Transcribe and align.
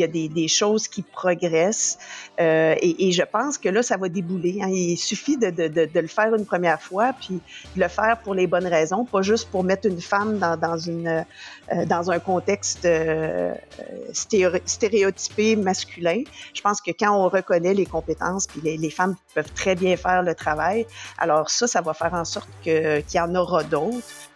il 0.00 0.18
y 0.18 0.26
a 0.26 0.28
des, 0.28 0.48
choses 0.48 0.88
qui 0.88 1.02
progressent. 1.02 1.98
Euh, 2.40 2.74
et, 2.80 3.12
je 3.12 3.22
pense 3.22 3.58
que 3.58 3.68
là, 3.68 3.82
ça 3.82 3.96
va 3.96 4.08
débouler. 4.08 4.60
Hein. 4.62 4.68
Il 4.70 4.96
suffit 4.96 5.36
de, 5.36 5.50
le 6.00 6.06
faire 6.06 6.34
une 6.34 6.46
première 6.46 6.80
fois, 6.80 7.12
puis 7.12 7.40
de 7.76 7.80
le 7.80 7.88
faire 7.88 8.18
pour 8.22 8.34
les 8.34 8.46
bonnes 8.46 8.66
raisons, 8.66 9.04
pas 9.04 9.22
juste 9.22 9.48
pour 9.50 9.62
mettre 9.64 9.86
une 9.86 10.00
femme 10.00 10.38
dans, 10.38 10.78
euh, 10.88 11.22
un 11.70 12.18
contexte 12.18 12.84
euh, 12.84 13.54
stéréotypé 14.12 15.56
masculin. 15.56 16.22
Je 16.54 16.60
pense 16.62 16.80
que 16.80 16.90
quand 16.92 17.14
on 17.14 17.28
reconnaît 17.28 17.74
les 17.74 17.86
compétences, 17.86 18.46
puis 18.46 18.60
les 18.62 18.90
femmes 18.90 19.16
peuvent 19.34 19.52
très 19.52 19.74
bien 19.74 19.96
faire 19.96 20.22
le 20.22 20.34
travail, 20.34 20.86
alors 21.18 21.50
ça, 21.50 21.66
ça 21.66 21.80
va 21.80 21.92
faire 21.94 22.14
en 22.14 22.24
sorte 22.24 22.48
qu'il 22.62 23.04
y 23.14 23.20
en 23.20 23.34
aura 23.34 23.62
d'autres. 23.64 24.29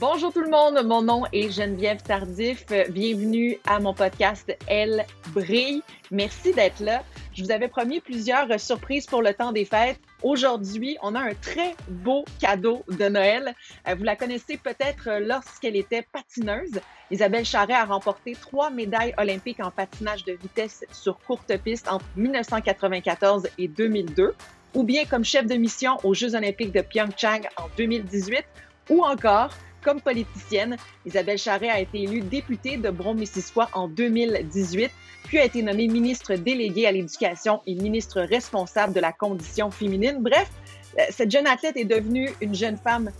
Bonjour 0.00 0.32
tout 0.32 0.42
le 0.42 0.50
monde, 0.50 0.80
mon 0.86 1.02
nom 1.02 1.24
est 1.32 1.50
Geneviève 1.50 2.00
Tardif. 2.00 2.66
Bienvenue 2.90 3.58
à 3.66 3.80
mon 3.80 3.92
podcast 3.92 4.56
Elle 4.68 5.04
brille. 5.34 5.82
Merci 6.12 6.52
d'être 6.54 6.78
là. 6.78 7.02
Je 7.34 7.42
vous 7.42 7.50
avais 7.50 7.66
promis 7.66 7.98
plusieurs 7.98 8.60
surprises 8.60 9.06
pour 9.06 9.22
le 9.22 9.34
temps 9.34 9.50
des 9.50 9.64
fêtes. 9.64 9.98
Aujourd'hui, 10.22 10.96
on 11.02 11.16
a 11.16 11.20
un 11.20 11.34
très 11.34 11.74
beau 11.88 12.24
cadeau 12.40 12.84
de 12.88 13.08
Noël. 13.08 13.52
Euh, 13.88 13.96
vous 13.96 14.04
la 14.04 14.14
connaissez 14.14 14.56
peut-être 14.56 15.18
lorsqu'elle 15.20 15.74
était 15.74 16.06
patineuse. 16.12 16.80
Isabelle 17.10 17.44
Charret 17.44 17.74
a 17.74 17.84
remporté 17.84 18.36
trois 18.40 18.70
médailles 18.70 19.14
olympiques 19.18 19.58
en 19.58 19.72
patinage 19.72 20.24
de 20.24 20.34
vitesse 20.34 20.84
sur 20.92 21.18
courte 21.18 21.56
piste 21.64 21.88
entre 21.90 22.06
1994 22.14 23.48
et 23.58 23.66
2002, 23.66 24.32
ou 24.74 24.84
bien 24.84 25.06
comme 25.06 25.24
chef 25.24 25.46
de 25.46 25.56
mission 25.56 25.96
aux 26.04 26.14
Jeux 26.14 26.36
olympiques 26.36 26.72
de 26.72 26.82
Pyeongchang 26.82 27.48
en 27.56 27.64
2018, 27.76 28.44
ou 28.90 29.02
encore 29.02 29.50
comme 29.82 30.00
politicienne, 30.00 30.76
Isabelle 31.06 31.38
Charret 31.38 31.70
a 31.70 31.80
été 31.80 32.02
élue 32.02 32.20
députée 32.20 32.76
de 32.76 32.90
Brome-Missisquoi 32.90 33.68
en 33.72 33.88
2018, 33.88 34.90
puis 35.24 35.38
a 35.38 35.44
été 35.44 35.62
nommée 35.62 35.88
ministre 35.88 36.34
déléguée 36.34 36.86
à 36.86 36.92
l'éducation 36.92 37.60
et 37.66 37.74
ministre 37.74 38.20
responsable 38.20 38.92
de 38.92 39.00
la 39.00 39.12
condition 39.12 39.70
féminine. 39.70 40.18
Bref, 40.20 40.50
euh, 40.98 41.02
cette 41.10 41.30
jeune 41.30 41.46
athlète 41.46 41.76
est 41.76 41.84
devenue 41.84 42.30
une 42.40 42.54
jeune 42.54 42.76
femme 42.76 43.10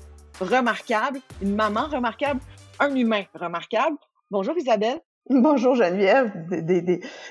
remarquable, 0.41 1.21
une 1.43 1.55
maman 1.55 1.89
remarquable, 1.89 2.41
un 2.81 2.95
humain 2.95 3.25
remarquable. 3.35 3.97
Bonjour 4.31 4.57
Isabelle. 4.57 5.01
Bonjour 5.31 5.75
Geneviève, 5.75 6.33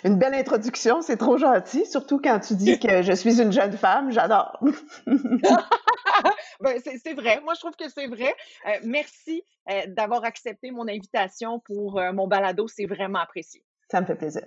une 0.04 0.18
belle 0.18 0.36
introduction, 0.36 1.02
c'est 1.02 1.18
trop 1.18 1.38
gentil, 1.38 1.86
surtout 1.86 2.20
quand 2.20 2.40
tu 2.40 2.56
dis 2.56 2.80
que 2.80 3.02
je 3.02 3.12
suis 3.14 3.42
une 3.42 3.52
jeune 3.52 3.72
femme, 3.72 4.12
j'adore. 4.12 4.60
ben, 6.62 6.80
c'est 6.84 7.14
vrai, 7.14 7.42
moi 7.44 7.56
je 7.56 7.60
trouve 7.60 7.76
que 7.76 7.90
c'est 7.90 8.06
vrai. 8.08 8.36
Euh, 8.68 8.72
merci 8.84 9.44
euh, 9.70 9.82
d'avoir 9.88 10.24
accepté 10.26 10.70
mon 10.70 10.88
invitation 10.88 11.60
pour 11.60 12.00
euh, 12.00 12.14
mon 12.14 12.28
balado, 12.28 12.68
c'est 12.68 12.86
vraiment 12.86 13.20
apprécié. 13.20 13.64
Ça 13.90 14.00
me 14.02 14.06
fait 14.06 14.16
plaisir. 14.16 14.44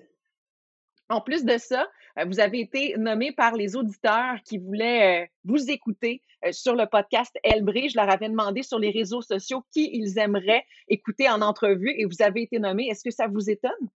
En 1.11 1.21
plus 1.21 1.45
de 1.45 1.59
ça, 1.59 1.89
euh, 2.19 2.25
vous 2.25 2.39
avez 2.39 2.61
été 2.61 2.95
nommé 2.97 3.33
par 3.33 3.55
les 3.55 3.75
auditeurs 3.75 4.37
qui 4.45 4.59
voulaient 4.59 5.25
euh, 5.25 5.27
vous 5.45 5.69
écouter 5.69 6.23
euh, 6.47 6.53
sur 6.53 6.77
le 6.77 6.87
podcast 6.87 7.37
Elbré. 7.43 7.89
Je 7.89 7.97
leur 7.97 8.09
avais 8.09 8.29
demandé 8.29 8.63
sur 8.63 8.79
les 8.79 8.91
réseaux 8.91 9.21
sociaux 9.21 9.65
qui 9.73 9.91
ils 9.93 10.19
aimeraient 10.19 10.65
écouter 10.87 11.29
en 11.29 11.43
entrevue 11.43 11.93
et 11.99 12.05
vous 12.05 12.23
avez 12.23 12.43
été 12.43 12.61
nommé. 12.61 12.87
Est-ce 12.87 13.03
que 13.03 13.11
ça 13.11 13.27
vous 13.27 13.51
étonne? 13.51 13.91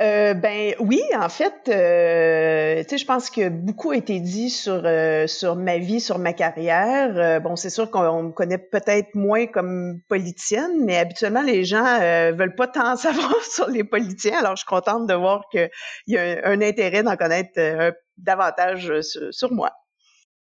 Euh, 0.00 0.32
ben 0.32 0.74
oui, 0.78 1.02
en 1.14 1.28
fait, 1.28 1.68
euh, 1.68 2.82
je 2.90 3.04
pense 3.04 3.28
que 3.28 3.50
beaucoup 3.50 3.90
a 3.90 3.96
été 3.96 4.18
dit 4.18 4.48
sur 4.48 4.80
euh, 4.86 5.26
sur 5.26 5.56
ma 5.56 5.76
vie, 5.76 6.00
sur 6.00 6.18
ma 6.18 6.32
carrière. 6.32 7.40
Bon, 7.42 7.54
c'est 7.54 7.68
sûr 7.68 7.90
qu'on 7.90 8.22
me 8.22 8.32
connaît 8.32 8.56
peut-être 8.56 9.14
moins 9.14 9.46
comme 9.46 10.00
politicienne, 10.08 10.86
mais 10.86 10.96
habituellement 10.96 11.42
les 11.42 11.66
gens 11.66 11.98
veulent 12.32 12.54
pas 12.54 12.68
tant 12.68 12.96
savoir 12.96 13.42
sur 13.44 13.68
les 13.68 13.84
politiciens. 13.84 14.38
Alors, 14.38 14.56
je 14.56 14.60
suis 14.60 14.66
contente 14.66 15.06
de 15.06 15.12
voir 15.12 15.44
qu'il 15.50 15.70
y 16.06 16.16
a 16.16 16.48
un, 16.48 16.62
intérêt 16.62 17.02
d'en 17.02 17.16
connaître 17.16 17.92
davantage 18.16 19.00
sur, 19.02 19.52
moi. 19.52 19.70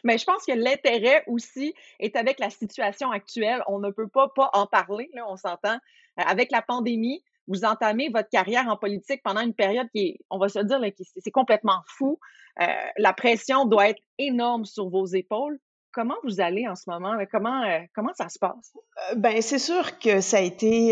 mais 0.03 0.17
je 0.17 0.23
pense 0.23 0.45
que 0.45 0.53
l'intérêt 0.53 1.23
aussi 1.27 1.73
est 1.99 2.15
avec 2.15 2.39
la 2.39 2.49
situation 2.49 3.11
actuelle. 3.11 3.63
On 3.67 3.79
ne 3.79 3.91
peut 3.91 4.07
pas 4.07 4.29
pas 4.33 4.49
en 4.53 4.65
parler, 4.65 5.09
là, 5.13 5.25
on 5.27 5.35
s'entend. 5.35 5.77
Avec 6.17 6.51
la 6.51 6.61
pandémie, 6.61 7.21
vous 7.47 7.65
entamez 7.65 8.09
votre 8.09 8.29
carrière 8.29 8.67
en 8.67 8.77
politique 8.77 9.21
pendant 9.23 9.41
une 9.41 9.53
période 9.53 9.87
qui 9.93 9.99
est, 9.99 10.19
on 10.29 10.37
va 10.37 10.49
se 10.49 10.59
dire, 10.59 10.79
c'est 11.17 11.31
complètement 11.31 11.81
fou. 11.87 12.19
Euh, 12.61 12.65
la 12.97 13.13
pression 13.13 13.65
doit 13.65 13.89
être 13.89 14.01
énorme 14.17 14.65
sur 14.65 14.89
vos 14.89 15.05
épaules. 15.05 15.59
Comment 15.91 16.15
vous 16.25 16.41
allez 16.41 16.67
en 16.67 16.75
ce 16.75 16.89
moment? 16.89 17.15
Comment, 17.31 17.63
euh, 17.63 17.79
comment 17.93 18.11
ça 18.17 18.27
se 18.27 18.37
passe? 18.37 18.73
Euh, 19.11 19.15
ben, 19.15 19.41
c'est 19.41 19.59
sûr 19.59 19.97
que 19.97 20.19
ça 20.19 20.37
a 20.37 20.41
été, 20.41 20.91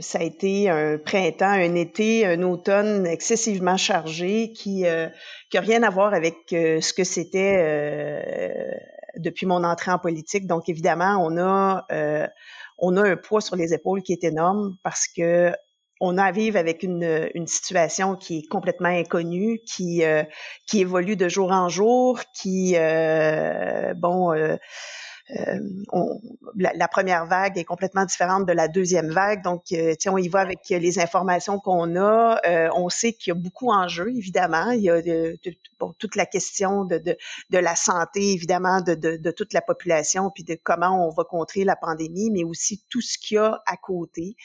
ça 0.00 0.18
a 0.18 0.22
été 0.22 0.68
un 0.68 0.98
printemps, 0.98 1.46
un 1.46 1.74
été, 1.74 2.26
un 2.26 2.42
automne 2.42 3.06
excessivement 3.06 3.78
chargé 3.78 4.52
qui 4.52 4.82
n'a 4.82 5.10
rien 5.54 5.82
à 5.82 5.90
voir 5.90 6.12
avec 6.12 6.36
ce 6.50 6.92
que 6.92 7.04
c'était 7.04 8.70
depuis 9.16 9.46
mon 9.46 9.64
entrée 9.64 9.92
en 9.92 9.98
politique. 9.98 10.46
Donc, 10.46 10.68
évidemment, 10.68 11.16
on 11.18 11.38
a 11.38 11.86
on 12.80 12.96
a 12.96 13.08
un 13.08 13.16
poids 13.16 13.40
sur 13.40 13.56
les 13.56 13.74
épaules 13.74 14.02
qui 14.02 14.12
est 14.12 14.24
énorme 14.24 14.76
parce 14.82 15.06
que 15.06 15.52
on 16.00 16.16
a 16.16 16.24
à 16.24 16.32
vivre 16.32 16.58
avec 16.58 16.82
une, 16.82 17.28
une 17.34 17.46
situation 17.46 18.16
qui 18.16 18.38
est 18.38 18.48
complètement 18.48 18.88
inconnue, 18.88 19.60
qui 19.66 20.02
euh, 20.02 20.24
qui 20.66 20.80
évolue 20.80 21.16
de 21.16 21.28
jour 21.28 21.52
en 21.52 21.68
jour, 21.68 22.20
qui 22.34 22.74
euh, 22.76 23.92
bon 23.94 24.32
euh, 24.32 24.56
euh, 25.38 25.58
la, 26.56 26.88
première 26.88 27.26
vague 27.26 27.56
est 27.58 27.64
complètement 27.64 28.04
différente 28.04 28.46
de 28.46 28.52
la 28.52 28.68
deuxième 28.68 29.10
vague. 29.10 29.42
Donc, 29.42 29.64
euh, 29.72 29.94
on 30.08 30.18
y 30.18 30.28
va 30.28 30.40
avec 30.40 30.68
les 30.68 30.98
informations 30.98 31.58
qu'on 31.58 31.96
a. 31.96 32.40
Euh, 32.46 32.68
on 32.74 32.88
sait 32.88 33.12
qu'il 33.12 33.30
y 33.30 33.36
a 33.36 33.40
beaucoup 33.40 33.70
en 33.70 33.86
jeu, 33.88 34.10
évidemment. 34.10 34.70
Il 34.70 34.82
y 34.82 34.90
a 34.90 35.00
toute 35.98 36.16
la 36.16 36.26
question 36.26 36.84
de, 36.84 37.16
la 37.50 37.76
santé, 37.76 38.32
évidemment, 38.32 38.80
de, 38.80 39.30
toute 39.30 39.52
la 39.52 39.62
population, 39.62 40.30
puis 40.30 40.44
de 40.44 40.56
comment 40.62 41.06
on 41.06 41.10
va 41.10 41.24
contrer 41.24 41.64
la 41.64 41.76
pandémie, 41.76 42.30
mais 42.30 42.44
aussi 42.44 42.82
tout 42.88 43.00
ce 43.00 43.18
qu'il 43.18 43.36
y 43.36 43.38
a 43.38 43.62
à 43.66 43.76
côté. 43.76 44.36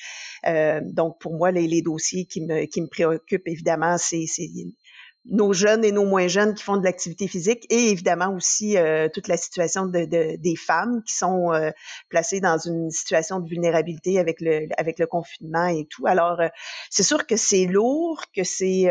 Euh, 0.45 0.81
donc, 0.83 1.19
pour 1.19 1.33
moi, 1.33 1.51
les, 1.51 1.81
dossiers 1.81 2.25
qui 2.25 2.41
me 2.41 2.87
préoccupent, 2.87 3.47
évidemment, 3.47 3.97
c'est 3.97 4.25
nos 5.27 5.53
jeunes 5.53 5.83
et 5.83 5.91
nos 5.91 6.05
moins 6.05 6.27
jeunes 6.27 6.53
qui 6.53 6.63
font 6.63 6.77
de 6.77 6.83
l'activité 6.83 7.27
physique 7.27 7.65
et 7.69 7.89
évidemment 7.89 8.33
aussi 8.35 8.77
euh, 8.77 9.09
toute 9.11 9.27
la 9.27 9.37
situation 9.37 9.85
de, 9.85 10.05
de, 10.05 10.35
des 10.37 10.55
femmes 10.55 11.01
qui 11.03 11.13
sont 11.13 11.51
euh, 11.51 11.71
placées 12.09 12.39
dans 12.39 12.57
une 12.57 12.91
situation 12.91 13.39
de 13.39 13.49
vulnérabilité 13.49 14.19
avec 14.19 14.39
le 14.41 14.67
avec 14.77 14.99
le 14.99 15.07
confinement 15.07 15.67
et 15.67 15.85
tout. 15.89 16.05
Alors 16.05 16.39
euh, 16.39 16.47
c'est 16.89 17.03
sûr 17.03 17.25
que 17.25 17.35
c'est 17.35 17.65
lourd, 17.65 18.23
que 18.35 18.43
c'est 18.43 18.87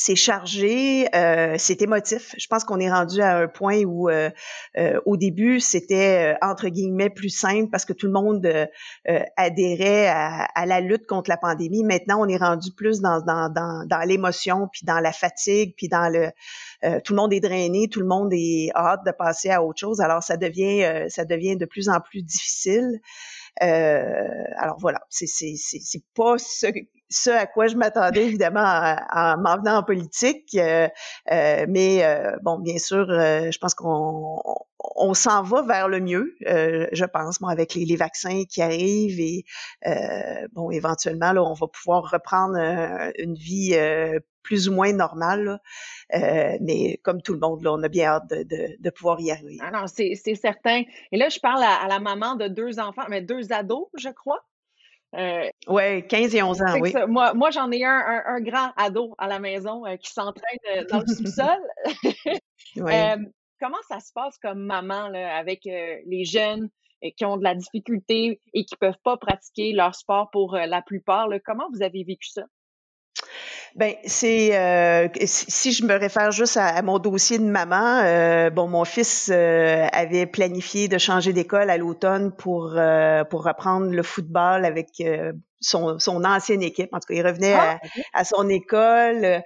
c'est 0.00 0.14
chargé, 0.14 1.08
euh, 1.16 1.56
c'est 1.58 1.82
émotif. 1.82 2.32
Je 2.38 2.46
pense 2.46 2.62
qu'on 2.62 2.78
est 2.78 2.90
rendu 2.90 3.20
à 3.20 3.36
un 3.36 3.48
point 3.48 3.82
où, 3.82 4.08
euh, 4.08 4.30
euh, 4.76 5.00
au 5.06 5.16
début, 5.16 5.58
c'était 5.58 6.36
entre 6.40 6.68
guillemets 6.68 7.10
plus 7.10 7.30
simple 7.30 7.68
parce 7.68 7.84
que 7.84 7.92
tout 7.92 8.06
le 8.06 8.12
monde 8.12 8.48
adhérait 9.36 10.06
à, 10.06 10.66
la 10.66 10.80
lutte 10.80 11.06
contre 11.06 11.28
la 11.28 11.36
pandémie. 11.36 11.82
Maintenant, 11.82 12.20
on 12.20 12.28
est 12.28 12.36
rendu 12.36 12.70
plus 12.70 13.00
dans, 13.00 13.20
dans, 13.20 13.48
dans, 13.52 13.84
dans 13.86 14.06
l'émotion, 14.06 14.68
puis 14.72 14.82
dans 14.84 15.00
la 15.00 15.12
fatigue, 15.12 15.74
puis 15.76 15.88
dans 15.88 16.08
le 16.08 16.30
tout 17.00 17.12
le 17.12 17.16
monde 17.16 17.32
est 17.32 17.40
drainé, 17.40 17.88
tout 17.88 17.98
le 17.98 18.06
monde 18.06 18.30
est 18.32 18.70
hâte 18.76 19.04
de 19.04 19.10
passer 19.10 19.50
à 19.50 19.64
autre 19.64 19.80
chose. 19.80 20.00
Alors, 20.00 20.22
ça 20.22 20.36
devient 20.36 21.06
ça 21.08 21.24
devient 21.24 21.56
de 21.56 21.66
plus 21.66 21.88
en 21.88 21.98
plus 22.00 22.22
difficile. 22.22 23.00
alors 23.60 24.76
voilà, 24.78 25.00
c'est 25.10 26.04
pas 26.14 26.38
ce 26.38 26.68
ce 27.10 27.30
à 27.30 27.46
quoi 27.46 27.68
je 27.68 27.76
m'attendais 27.76 28.24
évidemment 28.24 28.60
en, 29.12 29.38
m'en 29.38 29.56
venant 29.56 29.78
en 29.78 29.82
politique. 29.82 30.54
Euh, 30.54 30.88
euh, 31.30 31.66
mais 31.68 32.04
euh, 32.04 32.36
bon, 32.42 32.58
bien 32.58 32.78
sûr, 32.78 33.06
je 33.08 33.58
pense 33.58 33.74
qu'on 33.74 34.40
on, 34.96 35.14
s'en 35.14 35.42
va 35.42 35.62
vers 35.62 35.88
le 35.88 36.00
mieux, 36.00 36.34
je 36.40 37.04
pense, 37.04 37.40
moi, 37.40 37.50
avec 37.50 37.74
les, 37.74 37.84
les, 37.84 37.96
vaccins 37.96 38.44
qui 38.44 38.62
arrivent 38.62 39.20
et 39.20 39.44
bon, 40.52 40.70
éventuellement, 40.70 41.32
là, 41.32 41.42
on 41.42 41.54
va 41.54 41.66
pouvoir 41.66 42.10
reprendre 42.10 42.56
une 43.18 43.34
vie 43.34 43.76
plus 44.42 44.68
ou 44.68 44.74
moins 44.74 44.92
normale. 44.92 45.60
mais 46.12 47.00
comme 47.02 47.22
tout 47.22 47.32
le 47.32 47.40
monde, 47.40 47.62
là, 47.62 47.72
on 47.72 47.82
a 47.82 47.88
bien 47.88 48.06
hâte 48.06 48.30
de, 48.30 48.42
de, 48.44 48.76
de 48.78 48.90
pouvoir 48.90 49.20
y 49.20 49.30
arriver. 49.30 49.58
Ah 49.60 49.70
non, 49.70 49.86
c'est 49.86 50.14
certain. 50.34 50.82
Et 51.12 51.16
là, 51.16 51.28
je 51.28 51.40
parle 51.40 51.62
à, 51.62 51.74
à, 51.82 51.88
la 51.88 52.00
maman 52.00 52.34
de 52.36 52.48
deux 52.48 52.78
enfants, 52.78 53.06
mais 53.08 53.22
deux 53.22 53.52
ados, 53.52 53.88
je 53.96 54.10
crois. 54.10 54.47
Euh, 55.14 55.48
ouais, 55.68 56.06
15 56.06 56.34
et 56.34 56.42
11 56.42 56.60
ans, 56.60 56.78
oui. 56.80 56.92
Moi, 57.08 57.32
moi 57.32 57.50
j'en 57.50 57.70
ai 57.70 57.82
un, 57.84 58.22
un, 58.26 58.40
grand 58.40 58.72
ado 58.76 59.14
à 59.16 59.26
la 59.26 59.38
maison 59.38 59.86
euh, 59.86 59.96
qui 59.96 60.12
s'entraîne 60.12 60.58
euh, 60.76 60.84
dans 60.90 61.00
le 61.00 61.06
sous-sol. 61.06 61.58
Euh, 62.76 63.16
comment 63.60 63.78
ça 63.88 63.98
se 63.98 64.12
passe 64.12 64.36
comme 64.38 64.60
maman 64.60 65.08
là, 65.08 65.36
avec 65.36 65.64
les 65.64 66.24
jeunes 66.24 66.68
qui 67.16 67.24
ont 67.24 67.36
de 67.36 67.42
la 67.42 67.54
difficulté 67.54 68.40
et 68.52 68.64
qui 68.64 68.76
peuvent 68.76 68.98
pas 69.02 69.16
pratiquer 69.16 69.72
leur 69.72 69.94
sport 69.94 70.30
pour 70.30 70.54
la 70.54 70.82
plupart? 70.82 71.28
Là? 71.28 71.40
Comment 71.40 71.68
vous 71.72 71.82
avez 71.82 72.04
vécu 72.04 72.28
ça? 72.28 72.42
Ben 73.76 73.94
c'est 74.04 74.56
euh, 74.56 75.08
si 75.24 75.72
je 75.72 75.84
me 75.84 75.94
réfère 75.94 76.30
juste 76.30 76.56
à, 76.56 76.80
mon 76.82 76.98
dossier 76.98 77.38
de 77.38 77.44
maman, 77.44 78.00
euh, 78.02 78.50
bon 78.50 78.68
mon 78.68 78.84
fils 78.84 79.30
euh, 79.32 79.86
avait 79.92 80.26
planifié 80.26 80.88
de 80.88 80.98
changer 80.98 81.32
d'école 81.32 81.70
à 81.70 81.76
l'automne 81.76 82.32
pour 82.32 82.78
pour 83.30 83.44
reprendre 83.44 83.90
le 83.90 84.02
football 84.02 84.64
avec 84.64 85.02
son, 85.60 85.98
son 85.98 86.24
ancienne 86.24 86.62
équipe. 86.62 86.90
En 86.92 87.00
tout 87.00 87.06
cas, 87.08 87.14
il 87.14 87.26
revenait 87.26 87.54
ah, 87.54 87.78
à, 88.12 88.24
son 88.24 88.48
école 88.48 89.42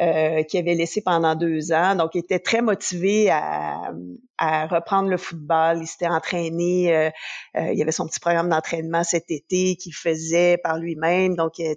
euh, 0.00 0.42
qu'il 0.44 0.60
avait 0.60 0.74
laissé 0.74 1.02
pendant 1.02 1.34
deux 1.34 1.72
ans. 1.72 1.94
Donc, 1.94 2.14
il 2.14 2.18
était 2.18 2.38
très 2.38 2.60
motivé 2.60 3.30
à, 3.30 3.92
à 4.38 4.66
reprendre 4.66 5.08
le 5.08 5.16
football. 5.16 5.78
Il 5.80 5.86
s'était 5.86 6.08
entraîné. 6.08 6.94
Euh, 6.94 7.10
euh, 7.56 7.72
il 7.72 7.80
avait 7.80 7.92
son 7.92 8.06
petit 8.06 8.20
programme 8.20 8.48
d'entraînement 8.48 9.04
cet 9.04 9.30
été 9.30 9.76
qu'il 9.76 9.94
faisait 9.94 10.56
par 10.58 10.78
lui-même. 10.78 11.36
Donc, 11.36 11.60
euh, 11.60 11.74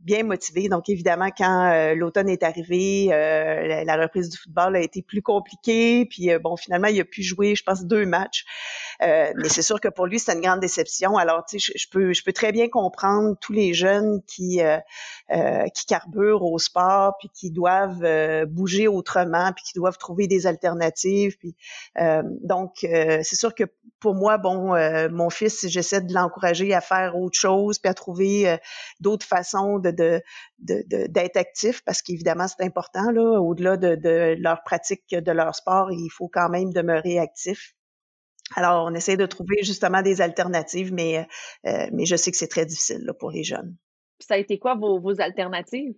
bien 0.00 0.24
motivé. 0.24 0.68
Donc, 0.68 0.88
évidemment, 0.88 1.30
quand 1.36 1.94
l'automne 1.94 2.28
est 2.28 2.42
arrivé, 2.42 3.06
la, 3.10 3.96
reprise 3.96 4.28
du 4.28 4.36
football 4.36 4.76
a 4.76 4.80
été 4.80 5.02
plus 5.02 5.22
compliquée. 5.22 6.06
Puis, 6.06 6.30
bon, 6.42 6.56
finalement, 6.56 6.88
il 6.88 7.00
a 7.00 7.04
pu 7.04 7.22
jouer, 7.22 7.54
je 7.54 7.62
pense, 7.62 7.84
deux 7.84 8.06
matchs. 8.06 8.44
mais 9.00 9.48
c'est 9.48 9.62
sûr 9.62 9.80
que 9.80 9.88
pour 9.88 10.06
lui, 10.06 10.18
c'est 10.18 10.32
une 10.32 10.40
grande 10.40 10.60
déception. 10.60 11.16
Alors, 11.16 11.44
tu 11.44 11.60
sais, 11.60 11.72
je, 11.76 11.88
peux, 11.88 12.12
je 12.12 12.22
peux 12.24 12.32
très 12.32 12.52
bien 12.52 12.68
comprendre 12.68 13.36
tous 13.40 13.52
les 13.52 13.74
jeunes 13.74 14.20
qui 14.26 14.60
qui 15.74 15.86
carburent 15.86 16.42
au 16.42 16.58
sport 16.58 17.14
puis 17.18 17.30
qui 17.32 17.50
doivent 17.50 18.46
bouger 18.46 18.88
autrement 18.88 19.52
puis 19.52 19.64
qui 19.64 19.74
doivent 19.74 19.98
trouver 19.98 20.26
des 20.26 20.46
alternatives. 20.46 21.36
Puis 21.38 21.54
euh, 22.00 22.22
donc, 22.42 22.84
euh, 22.84 23.20
c'est 23.22 23.36
sûr 23.36 23.54
que 23.54 23.64
pour 24.00 24.14
moi, 24.14 24.38
bon, 24.38 24.74
euh, 24.74 25.08
mon 25.10 25.28
fils, 25.28 25.66
j'essaie 25.68 26.00
de 26.00 26.14
l'encourager 26.14 26.72
à 26.72 26.80
faire 26.80 27.16
autre 27.16 27.38
chose, 27.38 27.78
puis 27.78 27.90
à 27.90 27.94
trouver 27.94 28.58
d'autres 29.00 29.26
façons 29.26 29.78
de, 29.78 29.90
de, 29.90 30.82
d'être 31.08 31.36
actif, 31.36 31.82
parce 31.84 32.00
qu'évidemment, 32.00 32.46
c'est 32.48 32.64
important, 32.64 33.10
là, 33.10 33.40
au-delà 33.40 33.76
de, 33.76 33.96
de 33.96 34.36
leur 34.38 34.62
pratique 34.62 35.04
de 35.10 35.32
leur 35.32 35.54
sport, 35.54 35.92
il 35.92 36.08
faut 36.10 36.28
quand 36.28 36.48
même 36.48 36.72
demeurer 36.72 37.18
actif. 37.18 37.74
Alors, 38.56 38.86
on 38.86 38.94
essaie 38.94 39.16
de 39.16 39.26
trouver 39.26 39.62
justement 39.62 40.02
des 40.02 40.22
alternatives, 40.22 40.92
mais, 40.92 41.26
mais 41.64 42.06
je 42.06 42.16
sais 42.16 42.30
que 42.30 42.36
c'est 42.36 42.48
très 42.48 42.66
difficile 42.66 43.04
là, 43.04 43.12
pour 43.12 43.30
les 43.30 43.44
jeunes. 43.44 43.76
Ça 44.20 44.34
a 44.34 44.38
été 44.38 44.58
quoi 44.58 44.74
vos, 44.74 44.98
vos 44.98 45.20
alternatives? 45.20 45.94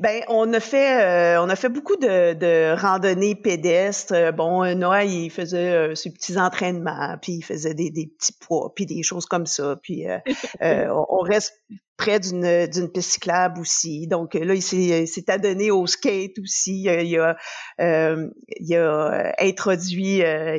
Ben, 0.00 0.22
on 0.28 0.52
a 0.52 0.60
fait, 0.60 1.36
euh, 1.36 1.42
on 1.42 1.48
a 1.48 1.56
fait 1.56 1.68
beaucoup 1.68 1.96
de, 1.96 2.34
de 2.34 2.74
randonnées 2.80 3.34
pédestres. 3.34 4.32
Bon, 4.34 4.64
Noah, 4.76 5.04
il 5.04 5.30
faisait 5.30 5.72
euh, 5.72 5.94
ses 5.94 6.12
petits 6.12 6.38
entraînements, 6.38 7.16
puis 7.20 7.34
il 7.34 7.42
faisait 7.42 7.74
des, 7.74 7.90
des 7.90 8.06
petits 8.06 8.32
poids, 8.32 8.72
puis 8.74 8.86
des 8.86 9.02
choses 9.02 9.26
comme 9.26 9.46
ça. 9.46 9.76
Puis 9.82 10.06
euh, 10.08 10.18
on 11.08 11.20
reste 11.20 11.60
près 11.96 12.20
d'une 12.20 12.66
d'une 12.66 12.90
piste 12.90 13.12
cyclable 13.12 13.60
aussi. 13.60 14.06
Donc 14.06 14.34
là, 14.34 14.54
il 14.54 14.62
s'est 14.62 15.06
s'est 15.06 15.30
adonné 15.30 15.70
au 15.70 15.86
skate 15.86 16.38
aussi. 16.38 16.82
Il 16.82 17.18
a 17.18 17.36
euh, 17.80 18.28
il 18.58 18.74
a 18.76 19.34
introduit 19.38 20.22
euh, 20.22 20.58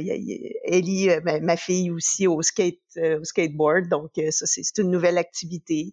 Ellie, 0.66 1.10
ma, 1.24 1.58
fille 1.58 1.90
aussi 1.92 2.28
au 2.28 2.42
skate 2.42 2.76
au 2.98 3.24
skateboard. 3.24 3.90
Donc 3.90 4.12
ça 4.32 4.46
c'est 4.46 4.78
une 4.80 4.90
nouvelle 4.90 5.18
activité. 5.18 5.92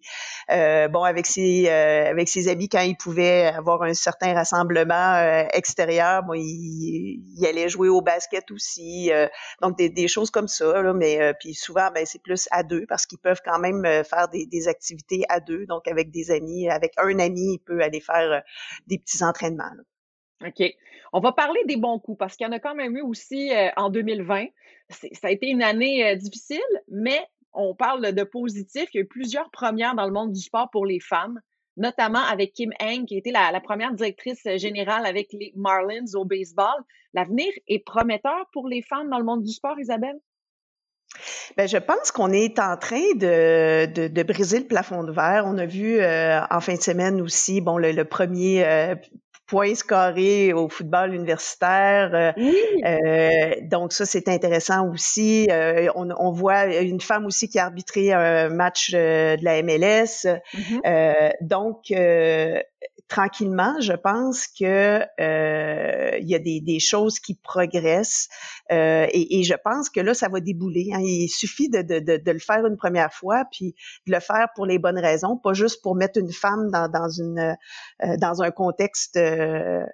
Euh, 0.51 0.87
bon 0.87 1.03
avec 1.03 1.25
ses 1.25 1.67
avec 1.67 2.29
ses 2.29 2.47
amis 2.47 2.69
quand 2.69 2.81
il 2.81 2.97
pouvait 2.97 3.45
avoir 3.45 3.83
un 3.83 3.93
certain 3.93 4.33
rassemblement 4.33 5.45
extérieur, 5.53 6.23
bon 6.23 6.33
il, 6.33 7.21
il, 7.37 7.45
allait 7.45 7.69
jouer 7.69 7.89
au 7.89 8.01
basket 8.01 8.49
aussi. 8.51 9.11
donc 9.61 9.77
des, 9.77 9.89
des 9.89 10.07
choses 10.07 10.31
comme 10.31 10.47
ça 10.47 10.81
là, 10.81 10.93
mais 10.93 11.33
puis 11.39 11.53
souvent 11.53 11.89
ben 11.93 12.05
c'est 12.05 12.21
plus 12.21 12.47
à 12.51 12.63
deux 12.63 12.85
parce 12.87 13.05
qu'ils 13.05 13.19
peuvent 13.19 13.41
quand 13.45 13.59
même 13.59 13.83
faire 14.03 14.27
des, 14.29 14.45
des 14.45 14.67
activités 14.67 15.23
à 15.29 15.34
donc 15.39 15.87
avec 15.87 16.11
des 16.11 16.31
amis, 16.31 16.69
avec 16.69 16.93
un 16.97 17.19
ami, 17.19 17.55
il 17.55 17.59
peut 17.59 17.81
aller 17.81 17.99
faire 17.99 18.31
euh, 18.31 18.39
des 18.87 18.97
petits 18.97 19.23
entraînements. 19.23 19.71
OK. 20.45 20.63
On 21.13 21.19
va 21.19 21.31
parler 21.31 21.61
des 21.65 21.77
bons 21.77 21.99
coups 21.99 22.17
parce 22.17 22.35
qu'il 22.35 22.45
y 22.45 22.49
en 22.49 22.53
a 22.53 22.59
quand 22.59 22.75
même 22.75 22.97
eu 22.97 23.01
aussi 23.01 23.53
euh, 23.53 23.69
en 23.77 23.89
2020. 23.89 24.47
Ça 24.89 25.27
a 25.27 25.31
été 25.31 25.47
une 25.47 25.63
année 25.63 26.05
euh, 26.05 26.15
difficile, 26.15 26.59
mais 26.89 27.25
on 27.53 27.73
parle 27.73 28.13
de 28.13 28.23
positif. 28.23 28.89
Il 28.93 28.97
y 28.97 28.99
a 28.99 29.03
eu 29.03 29.07
plusieurs 29.07 29.49
premières 29.49 29.95
dans 29.95 30.05
le 30.05 30.11
monde 30.11 30.33
du 30.33 30.41
sport 30.41 30.69
pour 30.71 30.85
les 30.85 30.99
femmes, 30.99 31.39
notamment 31.77 32.19
avec 32.19 32.53
Kim 32.53 32.71
Heng, 32.81 33.05
qui 33.05 33.17
était 33.17 33.31
la 33.31 33.61
première 33.61 33.93
directrice 33.93 34.45
générale 34.57 35.05
avec 35.05 35.31
les 35.31 35.53
Marlins 35.55 36.13
au 36.15 36.25
baseball. 36.25 36.83
L'avenir 37.13 37.51
est 37.67 37.79
prometteur 37.79 38.49
pour 38.51 38.67
les 38.67 38.81
femmes 38.81 39.09
dans 39.09 39.19
le 39.19 39.23
monde 39.23 39.41
du 39.41 39.51
sport, 39.51 39.79
Isabelle? 39.79 40.19
Ben, 41.57 41.67
je 41.67 41.77
pense 41.77 42.11
qu'on 42.11 42.31
est 42.31 42.59
en 42.59 42.77
train 42.77 43.13
de, 43.15 43.85
de, 43.85 44.07
de, 44.07 44.23
briser 44.23 44.59
le 44.59 44.65
plafond 44.65 45.03
de 45.03 45.11
verre. 45.11 45.43
On 45.45 45.57
a 45.57 45.65
vu 45.65 45.99
euh, 45.99 46.39
en 46.49 46.59
fin 46.59 46.75
de 46.75 46.81
semaine 46.81 47.21
aussi, 47.21 47.61
bon, 47.61 47.77
le, 47.77 48.03
premier 48.03 48.65
euh, 48.65 48.95
point 49.47 49.75
scoré 49.75 50.53
au 50.53 50.69
football 50.69 51.13
universitaire. 51.13 52.11
Euh, 52.13 52.31
euh 52.85 53.55
donc 53.63 53.93
ça, 53.93 54.05
c'est 54.05 54.27
intéressant 54.27 54.89
aussi. 54.89 55.47
On, 55.95 56.09
on, 56.17 56.31
voit 56.31 56.65
une 56.65 57.01
femme 57.01 57.25
aussi 57.25 57.47
qui 57.47 57.59
a 57.59 57.65
arbitré 57.65 58.11
un 58.11 58.49
match 58.49 58.91
de 58.91 59.43
la 59.43 59.61
MLS. 59.61 60.27
Mm-hmm. 60.53 61.31
donc 61.41 61.91
tranquillement, 63.07 63.79
je 63.81 63.93
pense 63.93 64.47
que 64.47 65.01
euh, 65.21 66.17
il 66.19 66.27
y 66.27 66.35
a 66.35 66.39
des, 66.39 66.59
des, 66.59 66.79
choses 66.79 67.19
qui 67.19 67.35
progressent 67.35 68.27
euh, 68.71 69.05
et, 69.11 69.39
et, 69.39 69.43
je 69.43 69.53
pense 69.63 69.89
que 69.89 69.99
là, 69.99 70.13
ça 70.13 70.27
va 70.27 70.39
débouler. 70.39 70.89
Hein. 70.91 70.99
Il 71.01 71.29
suffit 71.29 71.69
de, 71.69 71.81
de, 71.81 71.99
de, 71.99 72.17
de, 72.17 72.31
le 72.31 72.39
faire 72.39 72.65
une 72.65 72.77
première 72.77 73.13
fois, 73.13 73.43
puis 73.51 73.75
de 74.07 74.13
le 74.13 74.19
faire 74.19 74.47
pour 74.55 74.65
les 74.65 74.79
bonnes 74.79 74.97
raisons, 74.97 75.37
pas 75.37 75.53
juste 75.53 75.81
pour 75.83 75.95
mettre 75.95 76.19
une 76.19 76.31
femme 76.31 76.71
dans, 76.71 76.87
dans 76.89 77.09
une 77.09 77.55
euh, 78.03 78.17
dans 78.17 78.41
un 78.41 78.51
contexte 78.51 79.15
euh, 79.15 79.85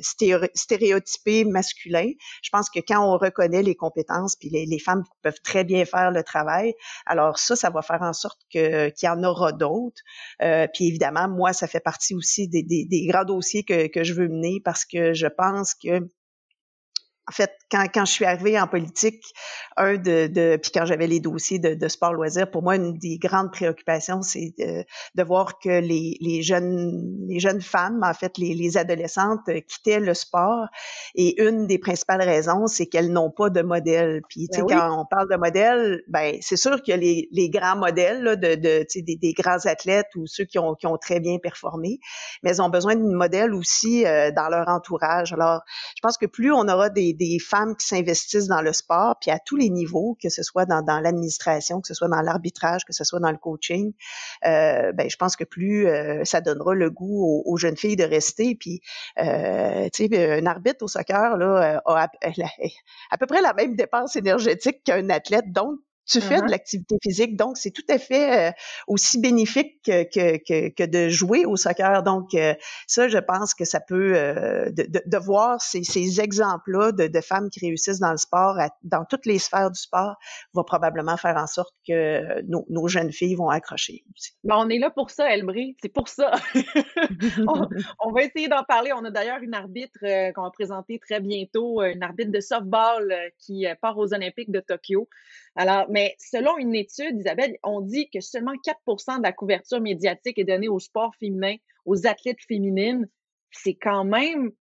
stéréotypé 0.00 1.44
masculin. 1.44 2.10
Je 2.42 2.48
pense 2.48 2.70
que 2.70 2.80
quand 2.80 3.04
on 3.04 3.18
reconnaît 3.18 3.62
les 3.62 3.74
compétences, 3.74 4.36
puis 4.36 4.48
les, 4.48 4.78
femmes 4.78 5.04
peuvent 5.20 5.40
très 5.44 5.62
bien 5.62 5.84
faire 5.84 6.10
le 6.10 6.22
travail, 6.22 6.74
alors 7.04 7.38
ça, 7.38 7.54
ça 7.54 7.68
va 7.68 7.82
faire 7.82 8.00
en 8.00 8.14
sorte 8.14 8.40
que 8.52 8.88
qu'il 8.88 9.06
y 9.06 9.10
en 9.10 9.22
aura 9.22 9.52
d'autres. 9.52 10.00
Euh, 10.40 10.66
puis 10.72 10.86
évidemment, 10.86 11.28
moi, 11.28 11.52
ça 11.52 11.66
fait 11.66 11.80
partie 11.80 12.14
aussi 12.14 12.31
des, 12.38 12.62
des, 12.62 12.84
des 12.84 13.06
grands 13.06 13.24
dossiers 13.24 13.62
que, 13.62 13.86
que 13.88 14.04
je 14.04 14.14
veux 14.14 14.28
mener 14.28 14.60
parce 14.64 14.84
que 14.84 15.12
je 15.12 15.26
pense 15.26 15.74
que 15.74 16.08
en 17.28 17.32
fait, 17.32 17.52
quand, 17.70 17.86
quand 17.94 18.04
je 18.04 18.12
suis 18.12 18.24
arrivée 18.24 18.58
en 18.60 18.66
politique, 18.66 19.32
un 19.76 19.94
de, 19.94 20.26
de 20.26 20.58
puis 20.60 20.72
quand 20.74 20.84
j'avais 20.84 21.06
les 21.06 21.20
dossiers 21.20 21.60
de, 21.60 21.74
de 21.74 21.88
sport 21.88 22.12
loisirs, 22.12 22.50
pour 22.50 22.62
moi, 22.62 22.74
une 22.74 22.98
des 22.98 23.16
grandes 23.16 23.52
préoccupations, 23.52 24.22
c'est 24.22 24.52
de, 24.58 24.84
de, 25.14 25.22
voir 25.22 25.60
que 25.60 25.68
les, 25.68 26.16
les, 26.20 26.42
jeunes 26.42 27.26
les 27.28 27.38
jeunes 27.38 27.60
femmes, 27.60 28.02
en 28.02 28.12
fait, 28.12 28.38
les, 28.38 28.54
les 28.54 28.76
adolescentes 28.76 29.48
euh, 29.48 29.60
quittaient 29.60 30.00
le 30.00 30.14
sport. 30.14 30.66
Et 31.14 31.40
une 31.40 31.68
des 31.68 31.78
principales 31.78 32.22
raisons, 32.22 32.66
c'est 32.66 32.86
qu'elles 32.86 33.12
n'ont 33.12 33.30
pas 33.30 33.50
de 33.50 33.62
modèle. 33.62 34.22
Puis, 34.28 34.48
tu 34.48 34.58
sais, 34.58 34.64
ben 34.66 34.78
quand 34.78 35.00
on 35.00 35.06
parle 35.06 35.30
de 35.30 35.36
modèle, 35.36 36.02
ben 36.08 36.36
c'est 36.40 36.56
sûr 36.56 36.82
qu'il 36.82 36.92
y 36.92 36.94
a 36.94 37.00
les, 37.00 37.28
les 37.30 37.50
grands 37.50 37.76
modèles 37.76 38.22
là, 38.24 38.34
de, 38.34 38.56
de 38.56 38.80
tu 38.80 38.98
sais, 38.98 39.02
des, 39.02 39.16
des, 39.16 39.32
grands 39.32 39.64
athlètes 39.66 40.08
ou 40.16 40.26
ceux 40.26 40.44
qui 40.44 40.58
ont, 40.58 40.74
qui 40.74 40.88
ont 40.88 40.98
très 40.98 41.20
bien 41.20 41.38
performé, 41.38 42.00
mais 42.42 42.50
elles 42.50 42.62
ont 42.62 42.68
besoin 42.68 42.96
d'un 42.96 43.14
modèle 43.16 43.54
aussi 43.54 44.04
euh, 44.06 44.32
dans 44.32 44.48
leur 44.48 44.68
entourage. 44.68 45.32
Alors, 45.32 45.60
je 45.96 46.00
pense 46.02 46.18
que 46.18 46.26
plus 46.26 46.52
on 46.52 46.66
aura 46.68 46.90
des 46.90 47.11
des, 47.14 47.38
femmes 47.38 47.76
qui 47.76 47.86
s'investissent 47.86 48.46
dans 48.46 48.62
le 48.62 48.72
sport, 48.72 49.16
puis 49.20 49.30
à 49.30 49.38
tous 49.38 49.56
les 49.56 49.70
niveaux, 49.70 50.16
que 50.22 50.28
ce 50.28 50.42
soit 50.42 50.66
dans, 50.66 51.00
l'administration, 51.00 51.80
que 51.80 51.88
ce 51.88 51.94
soit 51.94 52.08
dans 52.08 52.20
l'arbitrage, 52.20 52.84
que 52.84 52.92
ce 52.92 53.04
soit 53.04 53.20
dans 53.20 53.30
le 53.30 53.36
coaching, 53.36 53.92
euh, 54.44 54.92
ben 54.92 55.08
je 55.08 55.16
pense 55.16 55.36
que 55.36 55.44
plus 55.44 55.86
euh, 55.86 56.24
ça 56.24 56.40
donnera 56.40 56.74
le 56.74 56.90
goût 56.90 57.42
aux, 57.44 57.56
jeunes 57.56 57.76
filles 57.76 57.96
de 57.96 58.04
rester. 58.04 58.54
Puis, 58.54 58.80
euh, 59.18 59.88
tu 59.92 60.08
sais, 60.08 60.32
un 60.32 60.46
arbitre 60.46 60.84
au 60.84 60.88
soccer 60.88 61.36
là 61.36 61.82
a 61.84 62.08
à 63.10 63.18
peu 63.18 63.26
près 63.26 63.40
la 63.40 63.52
même 63.54 63.76
dépense 63.76 64.16
énergétique 64.16 64.84
qu'un 64.84 65.08
athlète, 65.10 65.52
donc 65.52 65.78
tu 66.06 66.20
fais 66.20 66.38
de 66.38 66.42
uh-huh. 66.42 66.50
l'activité 66.50 66.96
physique, 67.02 67.36
donc 67.36 67.56
c'est 67.56 67.70
tout 67.70 67.84
à 67.88 67.98
fait 67.98 68.48
euh, 68.48 68.52
aussi 68.88 69.20
bénéfique 69.20 69.80
que, 69.84 70.02
que, 70.02 70.68
que, 70.68 70.84
de 70.84 71.08
jouer 71.08 71.44
au 71.44 71.56
soccer. 71.56 72.02
Donc 72.02 72.34
euh, 72.34 72.54
ça, 72.86 73.08
je 73.08 73.18
pense 73.18 73.54
que 73.54 73.64
ça 73.64 73.80
peut, 73.80 74.14
euh, 74.16 74.70
de, 74.70 75.00
de, 75.04 75.18
voir 75.18 75.60
ces, 75.62 75.84
ces 75.84 76.20
exemples-là 76.20 76.92
de, 76.92 77.06
de, 77.06 77.20
femmes 77.20 77.50
qui 77.50 77.60
réussissent 77.60 78.00
dans 78.00 78.10
le 78.10 78.16
sport, 78.16 78.56
dans 78.82 79.04
toutes 79.04 79.26
les 79.26 79.38
sphères 79.38 79.70
du 79.70 79.80
sport, 79.80 80.16
va 80.54 80.64
probablement 80.64 81.16
faire 81.16 81.36
en 81.36 81.46
sorte 81.46 81.74
que 81.86 82.42
nos, 82.42 82.66
nos 82.68 82.88
jeunes 82.88 83.12
filles 83.12 83.36
vont 83.36 83.48
accrocher. 83.48 84.04
Aussi. 84.16 84.32
Ben, 84.42 84.56
on 84.58 84.68
est 84.68 84.78
là 84.78 84.90
pour 84.90 85.10
ça, 85.10 85.32
Elbry, 85.32 85.76
c'est 85.80 85.92
pour 85.92 86.08
ça. 86.08 86.32
on, 87.46 87.68
on, 88.00 88.12
va 88.12 88.22
essayer 88.22 88.48
d'en 88.48 88.64
parler. 88.64 88.92
On 88.92 89.04
a 89.04 89.10
d'ailleurs 89.10 89.40
une 89.40 89.54
arbitre 89.54 90.00
qu'on 90.34 90.42
va 90.42 90.50
présenter 90.50 90.98
très 90.98 91.20
bientôt, 91.20 91.80
une 91.82 92.02
arbitre 92.02 92.32
de 92.32 92.40
softball 92.40 93.14
qui 93.38 93.66
part 93.80 93.96
aux 93.98 94.12
Olympiques 94.12 94.50
de 94.50 94.60
Tokyo. 94.60 95.08
Alors, 95.54 95.86
mais 95.92 96.16
selon 96.18 96.56
une 96.56 96.74
étude, 96.74 97.18
Isabelle, 97.18 97.56
on 97.62 97.82
dit 97.82 98.08
que 98.10 98.20
seulement 98.20 98.54
4% 98.54 99.18
de 99.18 99.22
la 99.22 99.32
couverture 99.32 99.80
médiatique 99.80 100.38
est 100.38 100.44
donnée 100.44 100.68
au 100.68 100.78
sport 100.78 101.14
féminin, 101.20 101.54
aux 101.84 102.06
athlètes 102.06 102.40
féminines. 102.48 103.08
C'est 103.50 103.74
quand 103.74 104.04
même, 104.04 104.52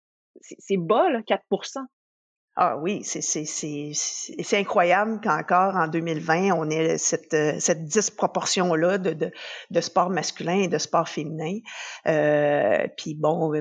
c'est 0.40 0.76
bas, 0.76 1.08
là, 1.08 1.20
4% 1.20 1.84
Ah 2.56 2.76
oui, 2.78 3.04
c'est 3.04 4.58
incroyable 4.58 5.20
qu'encore 5.22 5.76
en 5.76 5.86
2020, 5.86 6.50
on 6.50 6.68
ait 6.68 6.98
cette, 6.98 7.36
cette 7.60 7.84
disproportion-là 7.84 8.98
de, 8.98 9.12
de, 9.12 9.30
de, 9.70 9.80
sport 9.80 10.10
masculin 10.10 10.62
et 10.62 10.68
de 10.68 10.78
sport 10.78 11.08
féminin. 11.08 11.60
Euh, 12.08 12.88
puis 12.96 13.14
bon, 13.14 13.52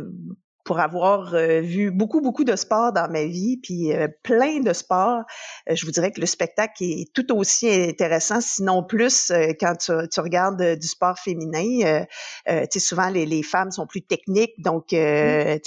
pour 0.70 0.80
avoir 0.80 1.34
euh, 1.34 1.62
vu 1.62 1.90
beaucoup, 1.90 2.22
beaucoup 2.22 2.44
de 2.44 2.56
sports 2.56 2.94
dans 2.94 3.10
ma 3.10 3.26
vie, 3.26 3.58
puis 3.58 3.92
euh, 3.92 4.08
plein 4.22 4.60
de 4.60 4.72
sports, 4.72 5.24
euh, 5.68 5.74
je 5.74 5.84
vous 5.84 5.92
dirais 5.92 6.12
que 6.12 6.22
le 6.22 6.28
spectacle 6.28 6.84
est 6.84 7.12
tout 7.12 7.36
aussi 7.36 7.68
intéressant, 7.68 8.40
sinon 8.40 8.84
plus 8.84 9.32
quand 9.60 9.78
tu, 9.78 9.92
tu 10.14 10.20
regardes 10.20 10.76
du 10.76 10.88
sport 10.88 11.18
féminin. 11.18 12.04
tu 12.46 12.54
sais, 12.70 12.80
souvent, 12.80 13.10
les, 13.10 13.26
les, 13.26 13.42
femmes 13.42 13.72
sont 13.72 13.88
plus 13.88 14.04
techniques, 14.04 14.62
donc, 14.62 14.90
tu 14.90 14.96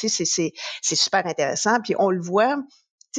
sais, 0.08 0.24
c'est 0.24 0.94
super 0.94 1.26
intéressant. 1.26 1.80
Puis 1.82 1.96
on 1.98 2.10
le 2.10 2.20
voit, 2.20 2.58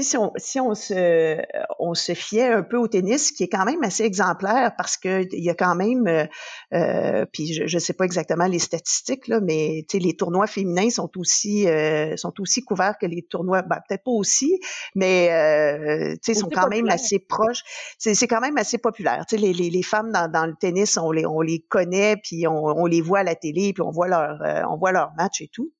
si 0.02 0.18
on, 0.18 0.32
si 0.38 0.60
on 0.60 0.74
se, 0.74 1.38
on 1.80 1.94
se 1.94 2.14
fiait 2.14 2.52
un 2.52 2.64
peu 2.64 2.78
au 2.78 2.88
tennis, 2.88 3.32
qui 3.32 3.44
est 3.44 3.50
quand 3.50 3.66
même 3.66 3.84
assez 3.84 4.04
exemplaire 4.04 4.74
parce 4.78 4.98
que 4.98 5.28
il 5.32 5.44
y 5.44 5.50
a 5.50 5.56
quand 5.56 5.76
même, 5.76 6.08
euh, 6.08 6.26
euh 6.74 7.26
puis 7.32 7.54
je 7.54 7.76
ne 7.76 7.80
sais 7.80 7.94
pas 7.94 8.06
exactement 8.06 8.48
les 8.48 8.60
statistiques 8.60 9.28
là, 9.28 9.40
mais 9.40 9.86
les 9.94 10.16
tournois 10.16 10.48
féminins 10.48 10.90
sont 10.90 11.12
aussi, 11.18 11.68
euh, 11.68 12.18
sont 12.18 12.34
aussi 12.40 12.64
couverts 12.64 12.98
que 13.00 13.06
les 13.06 13.22
tournois, 13.22 13.62
ben, 13.62 13.78
peut-être 13.88 14.04
pas 14.04 14.12
aussi, 14.12 14.60
mais 14.96 15.30
euh, 15.32 16.16
sont 16.34 16.50
quand 16.50 16.70
même 16.70 16.90
assez 16.90 17.20
proches. 17.20 17.64
C'est 17.98 18.28
quand 18.28 18.42
même 18.42 18.58
assez 18.58 18.78
populaire. 18.78 19.26
Les, 19.32 19.54
les, 19.54 19.70
les 19.70 19.84
femmes 19.84 20.12
dans, 20.12 20.30
dans 20.32 20.46
le 20.46 20.56
tennis, 20.60 20.98
on 20.98 21.12
les, 21.12 21.26
on 21.26 21.42
les 21.42 21.60
connaît, 21.60 22.18
puis 22.18 22.48
on, 22.48 22.66
on 22.66 22.86
les 22.86 23.02
voit 23.02 23.20
à 23.20 23.24
la 23.24 23.36
télé, 23.36 23.74
puis 23.74 23.82
on 23.82 23.92
voit 23.92 24.08
leur, 24.08 24.42
euh, 24.42 24.62
on 24.70 24.78
voit 24.78 24.92
leur 24.92 25.12
match 25.18 25.42
et 25.42 25.50
tout. 25.52 25.72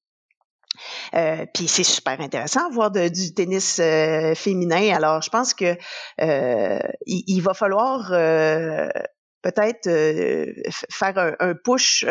Euh, 1.14 1.46
puis 1.54 1.68
c'est 1.68 1.84
super 1.84 2.20
intéressant 2.20 2.70
de 2.70 2.74
voir 2.74 2.92
du 2.92 3.34
tennis 3.34 3.80
euh, 3.80 4.36
féminin. 4.36 4.96
Alors, 4.96 5.22
je 5.22 5.30
pense 5.30 5.54
que 5.54 5.78
euh, 6.22 6.80
il, 7.06 7.42
va 7.42 7.54
falloir 7.54 8.10
peut-être 9.42 9.90
faire 10.92 11.36
un, 11.40 11.54
push 11.56 12.06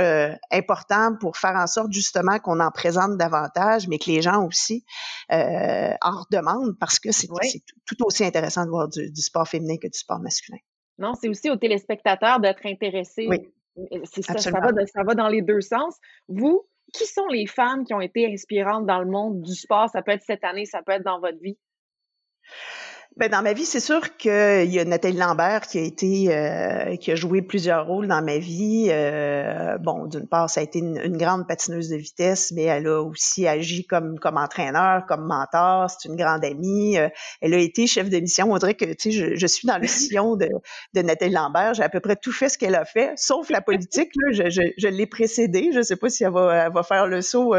important 0.50 1.16
pour 1.21 1.37
faire 1.37 1.57
en 1.57 1.66
sorte 1.66 1.92
justement 1.92 2.38
qu'on 2.38 2.61
en 2.61 2.71
présente 2.71 3.16
davantage, 3.16 3.88
mais 3.88 3.99
que 3.99 4.11
les 4.11 4.23
gens 4.23 4.45
aussi 4.47 4.85
en 5.31 6.21
redemandent 6.21 6.78
parce 6.78 6.99
que 6.99 7.12
c'est 7.12 7.28
tout 7.87 7.97
aussi 8.04 8.25
intéressant 8.25 8.64
de 8.64 8.71
voir 8.71 8.88
du, 8.88 9.11
sport 9.16 9.49
féminin 9.49 9.76
que 9.76 9.88
du 9.88 9.99
sport 9.99 10.21
masculin. 10.21 10.59
Non, 10.99 11.14
c'est 11.21 11.28
aussi 11.28 11.50
aux 11.50 11.57
téléspectateurs 11.57 12.38
d'être 12.40 12.64
intéressés. 12.66 13.26
Oui. 13.28 13.38
Ça 14.04 14.35
va, 14.50 14.71
ça 14.87 15.02
va 15.02 15.14
dans 15.14 15.28
les 15.28 15.40
deux 15.40 15.62
sens. 15.62 15.97
Vous, 16.28 16.66
qui 16.93 17.07
sont 17.07 17.27
les 17.29 17.47
femmes 17.47 17.85
qui 17.85 17.95
ont 17.95 18.01
été 18.01 18.33
inspirantes 18.33 18.87
dans 18.87 19.01
le 19.01 19.11
monde 19.11 19.43
du 19.43 19.55
sport? 19.55 19.89
Ça 19.89 20.03
peut 20.03 20.13
être 20.13 20.25
cette 20.25 20.45
année, 20.45 20.67
ça 20.67 20.83
peut 20.83 20.93
être 20.93 21.05
dans 21.05 21.21
votre 21.21 21.39
vie. 21.41 21.59
Ben, 23.19 23.28
dans 23.31 23.42
ma 23.42 23.52
vie, 23.52 23.66
c'est 23.66 23.81
sûr 23.81 24.16
qu'il 24.16 24.73
y 24.73 24.78
a 24.78 24.85
Nathalie 24.87 25.19
Lambert 25.19 25.66
qui 25.66 25.78
a 25.78 25.83
été, 25.83 26.35
euh, 26.35 26.97
qui 26.97 27.12
a 27.12 27.14
joué 27.14 27.42
plusieurs 27.42 27.87
rôles 27.87 28.09
dans 28.09 28.23
ma 28.23 28.38
vie. 28.38 28.87
Euh, 28.88 29.76
bon, 29.76 30.07
d'une 30.07 30.26
part, 30.26 30.49
ça 30.49 30.61
a 30.61 30.62
été 30.62 30.78
une, 30.78 31.19
grande 31.19 31.47
patineuse 31.47 31.90
de 31.90 31.97
vitesse, 31.97 32.52
mais 32.52 32.62
elle 32.62 32.87
a 32.87 33.02
aussi 33.02 33.47
agi 33.47 33.85
comme 33.85 34.19
comme 34.19 34.38
entraîneur, 34.38 35.04
comme 35.07 35.26
mentor. 35.26 35.90
C'est 35.90 36.09
une 36.09 36.16
grande 36.16 36.42
amie. 36.42 36.97
Euh, 36.97 37.11
elle 37.42 37.52
a 37.52 37.59
été 37.59 37.87
chef 37.87 38.09
de 38.09 38.19
mission. 38.19 38.50
On 38.50 38.57
dirait 38.57 38.75
que, 38.75 38.87
tu 38.87 38.97
sais, 38.99 39.11
je, 39.11 39.37
je, 39.37 39.47
suis 39.47 39.69
dans 39.69 39.76
le 39.76 39.87
sillon 39.88 40.37
de, 40.37 40.49
de 40.95 41.02
Nathalie 41.02 41.35
Lambert. 41.35 41.75
J'ai 41.75 41.83
à 41.83 41.90
peu 41.90 42.00
près 42.00 42.16
tout 42.16 42.33
fait 42.33 42.49
ce 42.49 42.57
qu'elle 42.57 42.75
a 42.75 42.87
fait, 42.87 43.12
sauf 43.16 43.50
la 43.50 43.61
politique. 43.61 44.11
Là, 44.16 44.33
je, 44.33 44.49
je, 44.49 44.62
je 44.78 44.88
l'ai 44.88 45.07
précédée. 45.07 45.71
Je 45.75 45.83
sais 45.83 45.97
pas 45.97 46.09
si 46.09 46.25
elle 46.25 46.33
va, 46.33 46.64
elle 46.64 46.73
va 46.73 46.83
faire 46.83 47.07
le 47.07 47.21
saut 47.21 47.54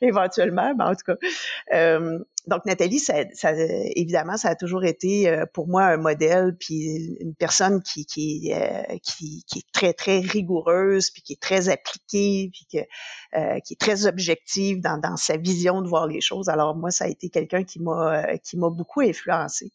éventuellement, 0.00 0.72
mais 0.74 0.84
en 0.84 0.94
tout 0.94 1.14
cas 1.14 2.08
donc 2.48 2.64
Nathalie, 2.64 2.98
ça, 2.98 3.14
ça, 3.34 3.52
évidemment, 3.94 4.36
ça 4.36 4.48
a 4.48 4.54
toujours 4.54 4.84
été 4.84 5.28
euh, 5.28 5.44
pour 5.52 5.68
moi 5.68 5.84
un 5.84 5.98
modèle, 5.98 6.56
puis 6.58 7.16
une 7.20 7.34
personne 7.34 7.82
qui 7.82 8.06
qui, 8.06 8.52
euh, 8.54 8.82
qui, 9.02 9.44
qui 9.46 9.58
est 9.58 9.72
très 9.72 9.92
très 9.92 10.20
rigoureuse, 10.20 11.10
puis 11.10 11.22
qui 11.22 11.34
est 11.34 11.40
très 11.40 11.68
appliquée, 11.68 12.50
puis 12.52 12.66
que, 12.72 13.38
euh, 13.38 13.60
qui 13.60 13.74
est 13.74 13.80
très 13.80 14.06
objective 14.06 14.80
dans, 14.80 14.98
dans 14.98 15.16
sa 15.16 15.36
vision 15.36 15.82
de 15.82 15.88
voir 15.88 16.06
les 16.06 16.20
choses. 16.20 16.48
Alors 16.48 16.74
moi, 16.74 16.90
ça 16.90 17.04
a 17.04 17.08
été 17.08 17.28
quelqu'un 17.28 17.64
qui 17.64 17.80
m'a 17.80 18.38
qui 18.38 18.56
m'a 18.56 18.70
beaucoup 18.70 19.00
influencé. 19.02 19.72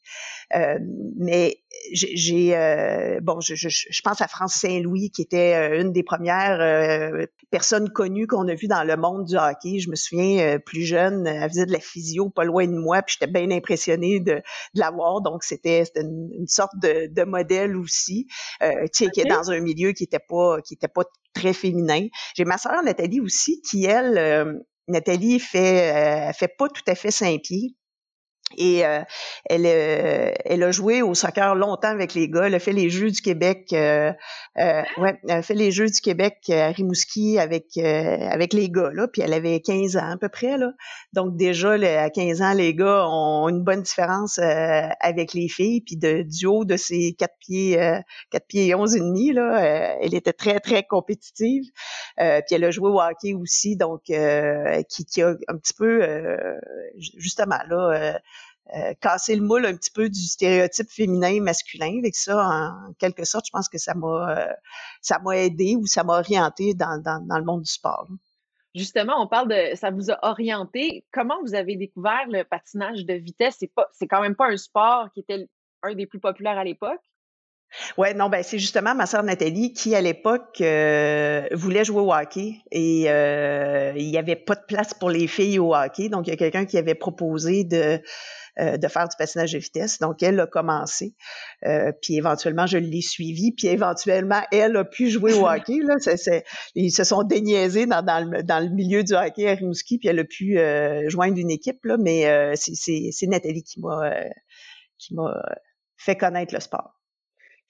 mais 1.17 1.57
j'ai 1.91 3.19
bon, 3.21 3.39
je, 3.39 3.55
je, 3.55 3.69
je, 3.69 4.01
pense 4.01 4.21
à 4.21 4.27
France 4.27 4.53
Saint-Louis 4.55 5.11
qui 5.11 5.21
était 5.21 5.79
une 5.79 5.91
des 5.91 6.03
premières 6.03 7.27
personnes 7.51 7.89
connues 7.89 8.27
qu'on 8.27 8.47
a 8.47 8.55
vues 8.55 8.67
dans 8.67 8.83
le 8.83 8.95
monde 8.95 9.25
du 9.25 9.35
hockey. 9.35 9.79
Je 9.79 9.89
me 9.89 9.95
souviens 9.95 10.59
plus 10.59 10.83
jeune, 10.83 11.27
elle 11.27 11.49
faisait 11.49 11.65
de 11.65 11.71
la 11.71 11.79
physio 11.79 12.29
pas 12.29 12.43
loin 12.43 12.62
de 12.67 12.77
moi, 12.77 13.01
puis 13.01 13.17
j'étais 13.19 13.31
bien 13.31 13.49
impressionnée 13.51 14.19
de, 14.19 14.35
de 14.35 14.41
l'avoir. 14.79 15.21
Donc, 15.21 15.43
c'était 15.43 15.83
une, 15.95 16.29
une, 16.37 16.47
sorte 16.47 16.73
de, 16.81 17.07
de 17.07 17.23
modèle 17.23 17.75
aussi, 17.77 18.27
euh, 18.61 18.83
tu 18.93 19.05
sais, 19.05 19.11
qui 19.11 19.21
est 19.21 19.25
dans 19.25 19.51
un 19.51 19.59
milieu 19.59 19.91
qui 19.91 20.03
était 20.03 20.19
pas 20.19 20.61
qui 20.61 20.75
était 20.75 20.87
pas 20.87 21.03
très 21.33 21.53
féminin. 21.53 22.07
J'ai 22.35 22.45
ma 22.45 22.57
sœur 22.57 22.83
Nathalie 22.83 23.19
aussi, 23.19 23.61
qui 23.61 23.85
elle, 23.85 24.17
euh, 24.17 24.53
Nathalie 24.87 25.39
fait 25.39 26.29
euh, 26.29 26.33
fait 26.33 26.53
pas 26.57 26.67
tout 26.69 26.83
à 26.87 26.95
fait 26.95 27.11
Saint-Pied. 27.11 27.75
Et 28.57 28.85
euh, 28.85 29.01
elle, 29.45 29.65
euh, 29.65 30.31
elle 30.45 30.63
a 30.63 30.71
joué 30.71 31.01
au 31.01 31.13
soccer 31.13 31.55
longtemps 31.55 31.89
avec 31.89 32.13
les 32.13 32.29
gars. 32.29 32.47
Elle 32.47 32.55
a 32.55 32.59
fait 32.59 32.71
les 32.71 32.89
Jeux 32.89 33.11
du 33.11 33.21
Québec. 33.21 33.69
Euh, 33.73 34.11
ouais, 34.55 35.19
elle 35.23 35.31
a 35.31 35.41
fait 35.41 35.53
les 35.53 35.71
Jeux 35.71 35.87
du 35.87 36.01
Québec 36.01 36.49
à 36.49 36.67
Rimouski 36.67 37.39
avec 37.39 37.77
avec 37.77 38.53
les 38.53 38.69
gars 38.69 38.91
là. 38.93 39.07
Puis 39.07 39.21
elle 39.21 39.33
avait 39.33 39.59
15 39.59 39.97
ans 39.97 40.11
à 40.11 40.17
peu 40.17 40.29
près 40.29 40.57
là. 40.57 40.71
Donc 41.13 41.35
déjà 41.35 41.71
à 41.71 42.09
15 42.09 42.41
ans, 42.41 42.53
les 42.53 42.73
gars 42.73 43.07
ont 43.07 43.49
une 43.49 43.63
bonne 43.63 43.81
différence 43.81 44.39
avec 44.39 45.33
les 45.33 45.47
filles. 45.47 45.81
Puis 45.81 45.97
de, 45.97 46.23
du 46.23 46.45
haut 46.45 46.65
de 46.65 46.77
ses 46.77 47.13
4 47.13 47.33
pieds 47.39 47.99
4 48.31 48.47
pieds 48.47 48.67
et 48.67 48.75
11 48.75 48.95
et 48.95 48.99
demi 48.99 49.33
là, 49.33 49.97
elle 50.01 50.13
était 50.13 50.33
très 50.33 50.59
très 50.59 50.83
compétitive. 50.83 51.63
puis 52.17 52.55
elle 52.55 52.63
a 52.63 52.71
joué 52.71 52.89
au 52.89 53.01
hockey 53.01 53.33
aussi, 53.33 53.75
donc 53.75 54.03
qui, 54.03 55.05
qui 55.05 55.21
a 55.21 55.35
un 55.47 55.57
petit 55.57 55.73
peu 55.73 56.01
justement 57.17 57.59
là 57.69 58.19
euh, 58.71 58.93
casser 59.01 59.35
le 59.35 59.41
moule 59.41 59.65
un 59.65 59.75
petit 59.75 59.91
peu 59.91 60.07
du 60.09 60.21
stéréotype 60.21 60.89
féminin 60.89 61.41
masculin. 61.41 61.97
Avec 61.99 62.15
ça, 62.15 62.47
en 62.47 62.93
quelque 62.93 63.25
sorte, 63.25 63.45
je 63.45 63.51
pense 63.51 63.67
que 63.67 63.77
ça 63.77 63.93
m'a 63.93 64.37
euh, 64.37 64.53
ça 65.01 65.19
m'a 65.19 65.37
aidé 65.37 65.75
ou 65.75 65.85
ça 65.85 66.03
m'a 66.03 66.13
orienté 66.13 66.73
dans, 66.73 66.97
dans, 67.01 67.19
dans, 67.27 67.37
le 67.37 67.43
monde 67.43 67.63
du 67.63 67.71
sport. 67.71 68.07
Justement, 68.73 69.21
on 69.21 69.27
parle 69.27 69.49
de 69.49 69.75
ça 69.75 69.91
vous 69.91 70.11
a 70.11 70.17
orienté. 70.21 71.05
Comment 71.11 71.35
vous 71.45 71.55
avez 71.55 71.75
découvert 71.75 72.25
le 72.29 72.43
patinage 72.43 73.05
de 73.05 73.13
vitesse? 73.13 73.57
C'est 73.59 73.71
pas 73.71 73.89
c'est 73.91 74.07
quand 74.07 74.21
même 74.21 74.35
pas 74.35 74.47
un 74.47 74.57
sport 74.57 75.09
qui 75.13 75.19
était 75.19 75.45
un 75.83 75.93
des 75.93 76.07
plus 76.07 76.19
populaires 76.19 76.57
à 76.57 76.63
l'époque? 76.63 77.01
Ouais, 77.97 78.13
non, 78.13 78.29
ben 78.29 78.43
c'est 78.43 78.59
justement 78.59 78.95
ma 78.95 79.07
sœur 79.07 79.23
Nathalie 79.23 79.73
qui 79.73 79.93
à 79.93 80.01
l'époque 80.01 80.61
euh, 80.61 81.47
voulait 81.51 81.83
jouer 81.83 82.01
au 82.01 82.13
hockey 82.13 82.61
et 82.71 83.01
il 83.01 84.09
n'y 84.09 84.17
avait 84.17 84.35
pas 84.35 84.55
de 84.55 84.63
place 84.67 84.93
pour 84.93 85.09
les 85.09 85.27
filles 85.27 85.59
au 85.59 85.75
hockey, 85.75 86.07
donc 86.07 86.27
il 86.27 86.29
y 86.29 86.33
a 86.33 86.37
quelqu'un 86.37 86.65
qui 86.65 86.77
avait 86.77 86.95
proposé 86.95 87.63
de 87.63 87.99
euh, 88.59 88.77
de 88.77 88.87
faire 88.87 89.07
du 89.07 89.15
patinage 89.17 89.53
de 89.53 89.57
vitesse. 89.57 89.99
Donc, 89.99 90.21
elle 90.21 90.39
a 90.39 90.45
commencé. 90.45 91.15
Euh, 91.65 91.91
puis 92.01 92.17
éventuellement, 92.17 92.67
je 92.67 92.77
l'ai 92.77 93.01
suivi. 93.01 93.51
Puis 93.51 93.67
éventuellement, 93.67 94.41
elle 94.51 94.77
a 94.77 94.83
pu 94.83 95.09
jouer 95.09 95.33
au 95.33 95.47
hockey. 95.47 95.79
Là. 95.81 95.95
ils 96.75 96.91
se 96.91 97.03
sont 97.03 97.23
déniaisés 97.23 97.85
dans, 97.85 98.03
dans, 98.03 98.29
le, 98.29 98.43
dans 98.43 98.63
le 98.63 98.69
milieu 98.69 99.03
du 99.03 99.13
hockey 99.13 99.49
à 99.49 99.55
Rimouski, 99.55 99.97
puis 99.97 100.07
elle 100.07 100.19
a 100.19 100.23
pu 100.23 100.59
euh, 100.59 101.09
joindre 101.09 101.37
une 101.37 101.49
équipe. 101.49 101.83
Là, 101.83 101.97
mais 101.97 102.55
c'est 102.55 103.27
Nathalie 103.27 103.63
qui 103.63 103.79
m'a 103.79 104.11
qui 104.99 105.15
fait 105.97 106.15
connaître 106.15 106.53
le 106.53 106.59
sport. 106.59 106.99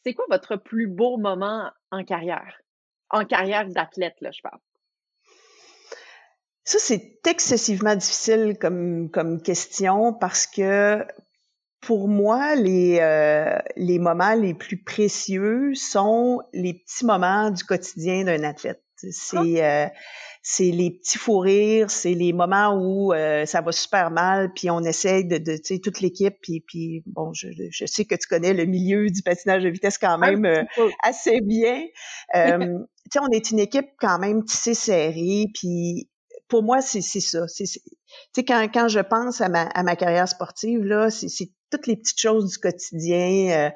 C'est 0.05 0.13
quoi 0.13 0.25
votre 0.29 0.57
plus 0.57 0.87
beau 0.87 1.17
moment 1.17 1.71
en 1.91 2.03
carrière? 2.03 2.61
En 3.09 3.25
carrière 3.25 3.67
d'athlète, 3.69 4.15
là, 4.19 4.31
je 4.31 4.41
parle. 4.41 4.59
Ça, 6.65 6.77
c'est 6.79 7.20
excessivement 7.27 7.96
difficile 7.96 8.58
comme, 8.60 9.10
comme 9.12 9.41
question 9.41 10.13
parce 10.13 10.48
que 10.48 11.05
pour 11.82 12.08
moi, 12.08 12.55
les, 12.55 13.00
euh, 13.01 13.58
les 13.75 14.00
moments 14.00 14.34
les 14.34 14.53
plus 14.53 14.82
précieux 14.82 15.74
sont 15.75 16.41
les 16.53 16.74
petits 16.74 17.05
moments 17.05 17.51
du 17.51 17.63
quotidien 17.63 18.24
d'un 18.24 18.43
athlète. 18.43 18.82
C'est 18.96 19.62
euh, 19.62 19.88
c'est 20.41 20.72
les 20.72 20.91
petits 20.91 21.17
fous 21.17 21.39
rires, 21.39 21.91
c'est 21.91 22.13
les 22.13 22.32
moments 22.32 22.74
où 22.74 23.13
euh, 23.13 23.46
ça 23.46 23.60
va 23.60 23.74
super 23.74 24.12
mal, 24.12 24.53
puis 24.53 24.70
on 24.70 24.79
essaye 24.82 25.25
de, 25.25 25.38
de 25.38 25.58
tu 25.58 25.75
sais, 25.75 25.79
toute 25.79 26.00
l'équipe, 26.00 26.36
puis, 26.41 26.63
puis 26.65 27.03
bon, 27.05 27.34
je, 27.34 27.50
je, 27.70 27.86
sais 27.86 28.05
que 28.05 28.15
tu 28.15 28.27
connais 28.27 28.53
le 28.53 28.63
milieu 28.63 29.10
du 29.10 29.22
patinage 29.22 29.63
de 29.63 29.70
vitesse 29.70 29.98
quand 29.98 30.17
même 30.17 30.48
assez 31.01 31.41
bien. 31.41 31.84
tu 32.34 32.39
sais, 33.12 33.20
on 33.22 33.29
est 33.34 33.51
une 33.51 33.60
équipe 33.60 33.89
quand 34.00 34.20
même 34.20 34.46
tissée 34.46 34.74
serrée, 34.74 35.48
puis 35.53 36.10
pour 36.53 36.62
moi, 36.62 36.83
c'est 36.83 37.01
ça. 37.01 37.48
Tu 37.48 37.65
sais, 37.65 38.45
quand, 38.45 38.67
quand 38.72 38.88
je 38.88 39.00
pense 39.00 39.41
à 39.41 39.50
ma, 39.50 39.63
à 39.63 39.81
ma 39.81 39.95
carrière 39.95 40.27
sportive, 40.27 40.83
là, 40.83 41.10
c'est 41.10 41.50
toutes 41.72 41.88
les 41.88 41.95
petites 41.95 42.19
choses 42.19 42.51
du 42.51 42.60
quotidien 42.60 43.72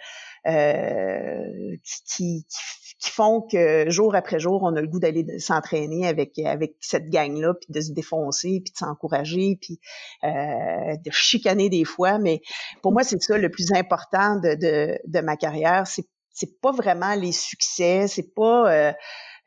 euh, 0.45 0.51
euh, 0.51 1.75
qui, 1.83 2.45
qui, 2.47 2.95
qui 2.99 3.09
font 3.09 3.41
que 3.41 3.89
jour 3.89 4.13
après 4.13 4.39
jour, 4.39 4.61
on 4.61 4.75
a 4.75 4.81
le 4.81 4.87
goût 4.87 4.99
d'aller 4.99 5.39
s'entraîner 5.39 6.05
avec 6.07 6.37
avec 6.37 6.75
cette 6.79 7.09
gang-là, 7.09 7.55
puis 7.55 7.73
de 7.73 7.81
se 7.81 7.93
défoncer, 7.93 8.61
puis 8.63 8.71
de 8.71 8.77
s'encourager, 8.77 9.57
puis 9.59 9.79
euh, 10.23 10.97
de 11.03 11.09
chicaner 11.09 11.69
des 11.69 11.83
fois. 11.83 12.19
Mais 12.19 12.41
pour 12.83 12.91
moi, 12.91 13.03
c'est 13.03 13.19
ça 13.23 13.39
le 13.39 13.49
plus 13.49 13.71
important 13.71 14.35
de, 14.35 14.53
de, 14.53 14.99
de 15.07 15.19
ma 15.21 15.35
carrière. 15.35 15.87
C'est 15.87 16.05
c'est 16.31 16.61
pas 16.61 16.71
vraiment 16.71 17.15
les 17.15 17.31
succès, 17.31 18.05
c'est 18.07 18.35
pas 18.35 18.71
euh, 18.71 18.93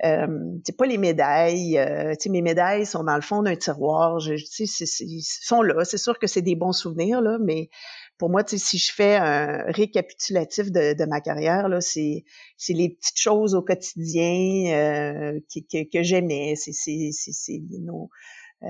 c'est 0.03 0.77
pas 0.77 0.87
les 0.87 0.99
médailles. 0.99 1.79
Euh, 1.79 2.15
mes 2.29 2.43
médailles 2.43 2.87
sont 2.87 3.05
dans 3.05 3.17
le 3.17 3.21
fond 3.21 3.43
d'un 3.43 3.57
tiroir. 3.57 4.19
Je, 4.21 4.35
ils 4.35 5.23
sont 5.23 5.63
là. 5.63 5.85
C'est 5.85 5.99
sûr 5.99 6.19
que 6.19 6.27
c'est 6.27 6.43
des 6.43 6.57
bons 6.57 6.73
souvenirs 6.73 7.21
là, 7.21 7.39
mais 7.41 7.69
pour 8.19 8.29
moi, 8.31 8.43
si 8.47 8.79
je 8.79 8.93
fais 8.93 9.17
un 9.17 9.65
récapitulatif 9.73 10.71
de, 10.71 10.93
de 10.93 11.05
ma 11.07 11.21
carrière, 11.21 11.69
c'est 11.81 12.25
les 12.69 12.91
petites 12.91 13.19
choses 13.19 13.55
au 13.55 13.63
quotidien 13.63 14.75
euh, 14.75 15.41
que, 15.51 15.85
que, 15.91 16.03
j'aimais. 16.03 16.55
C'est 16.57 17.63
nos 17.81 18.11
euh, 18.63 18.69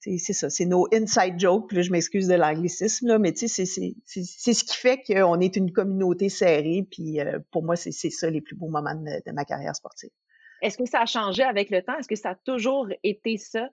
c'est 0.00 0.32
ça, 0.32 0.48
c'est 0.48 0.64
nos 0.64 0.86
inside 0.92 1.38
jokes. 1.38 1.72
Là, 1.72 1.82
je 1.82 1.90
m'excuse 1.90 2.28
de 2.28 2.34
l'anglicisme, 2.34 3.18
mais 3.18 3.32
c'est 3.34 3.48
ce 3.48 4.64
qui 4.64 4.76
fait 4.76 5.02
qu'on 5.02 5.40
est 5.40 5.56
une 5.56 5.72
communauté 5.72 6.28
serrée. 6.28 6.86
Puis 6.88 7.20
euh, 7.20 7.40
pour 7.50 7.64
moi, 7.64 7.74
c'est 7.74 7.90
ça 7.90 8.30
les 8.30 8.40
plus 8.40 8.54
beaux 8.54 8.68
moments 8.68 8.94
de 8.94 9.32
ma 9.32 9.44
carrière 9.44 9.74
sportive. 9.74 10.10
Est-ce 10.62 10.78
que 10.78 10.86
ça 10.86 11.00
a 11.00 11.06
changé 11.06 11.42
avec 11.42 11.70
le 11.70 11.82
temps? 11.82 11.96
Est-ce 11.98 12.08
que 12.08 12.16
ça 12.16 12.30
a 12.30 12.34
toujours 12.34 12.88
été 13.02 13.36
ça? 13.38 13.68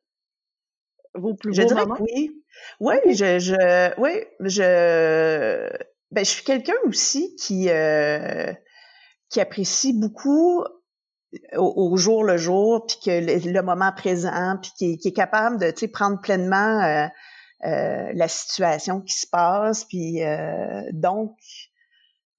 vos 1.15 1.33
plus 1.33 1.53
je 1.53 1.63
dirais 1.63 1.83
oui. 1.99 2.43
Oui, 2.79 2.95
je, 3.07 3.39
je, 3.39 3.99
oui, 3.99 4.11
je, 4.41 5.69
ben, 6.11 6.25
je 6.25 6.29
suis 6.29 6.43
quelqu'un 6.43 6.75
aussi 6.85 7.35
qui, 7.35 7.69
euh, 7.69 8.53
qui 9.29 9.41
apprécie 9.41 9.93
beaucoup 9.93 10.63
au, 11.57 11.97
jour 11.97 12.23
le 12.23 12.37
jour, 12.37 12.85
puis 12.85 12.97
que 13.03 13.49
le, 13.49 13.61
moment 13.61 13.91
présent, 13.91 14.57
puis 14.61 14.71
qui, 14.77 14.97
qui, 14.97 15.09
est 15.09 15.13
capable 15.13 15.57
de, 15.59 15.69
tu 15.71 15.79
sais, 15.79 15.87
prendre 15.89 16.21
pleinement 16.21 16.81
euh, 16.81 17.07
euh, 17.65 18.11
la 18.13 18.27
situation 18.29 19.01
qui 19.01 19.13
se 19.13 19.27
passe, 19.27 19.83
puis 19.85 20.21
donc, 20.93 21.35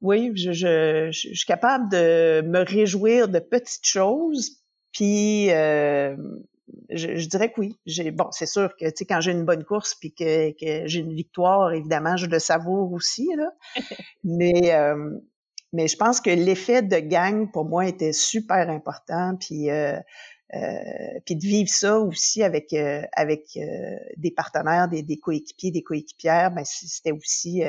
oui, 0.06 0.32
je, 0.36 0.52
je, 0.52 1.10
je, 1.10 1.34
suis 1.34 1.46
capable 1.46 1.90
de 1.90 2.42
me 2.42 2.64
réjouir 2.64 3.28
de 3.28 3.38
petites 3.38 3.86
choses, 3.86 4.62
puis 4.92 5.50
je, 6.90 7.26
dirais 7.26 7.50
que 7.50 7.60
oui. 7.60 7.78
J'ai 7.86 8.10
bon, 8.10 8.30
c'est 8.30 8.46
sûr 8.46 8.74
que 8.76 8.86
tu 8.86 8.92
sais 8.96 9.04
quand 9.04 9.20
j'ai 9.20 9.32
une 9.32 9.44
bonne 9.44 9.64
course 9.64 9.94
puis 9.94 10.12
que, 10.12 10.50
que 10.52 10.86
j'ai 10.86 11.00
une 11.00 11.14
victoire, 11.14 11.72
évidemment, 11.72 12.16
je 12.16 12.26
le 12.26 12.38
savoure 12.38 12.92
aussi 12.92 13.28
là. 13.36 13.50
mais 14.24 14.74
euh, 14.74 15.18
mais 15.72 15.88
je 15.88 15.96
pense 15.96 16.20
que 16.20 16.30
l'effet 16.30 16.82
de 16.82 16.98
gang 16.98 17.50
pour 17.50 17.64
moi 17.64 17.86
était 17.86 18.12
super 18.12 18.70
important. 18.70 19.36
Puis 19.38 19.70
euh, 19.70 19.92
euh, 19.94 20.00
puis 21.24 21.36
de 21.36 21.42
vivre 21.42 21.68
ça 21.68 21.98
aussi 21.98 22.42
avec 22.42 22.72
euh, 22.72 23.02
avec 23.12 23.56
euh, 23.56 23.96
des 24.16 24.30
partenaires, 24.30 24.88
des, 24.88 25.02
des 25.02 25.16
coéquipiers, 25.16 25.72
des 25.72 25.82
coéquipières, 25.82 26.52
ben 26.52 26.64
c'était 26.64 27.12
aussi 27.12 27.62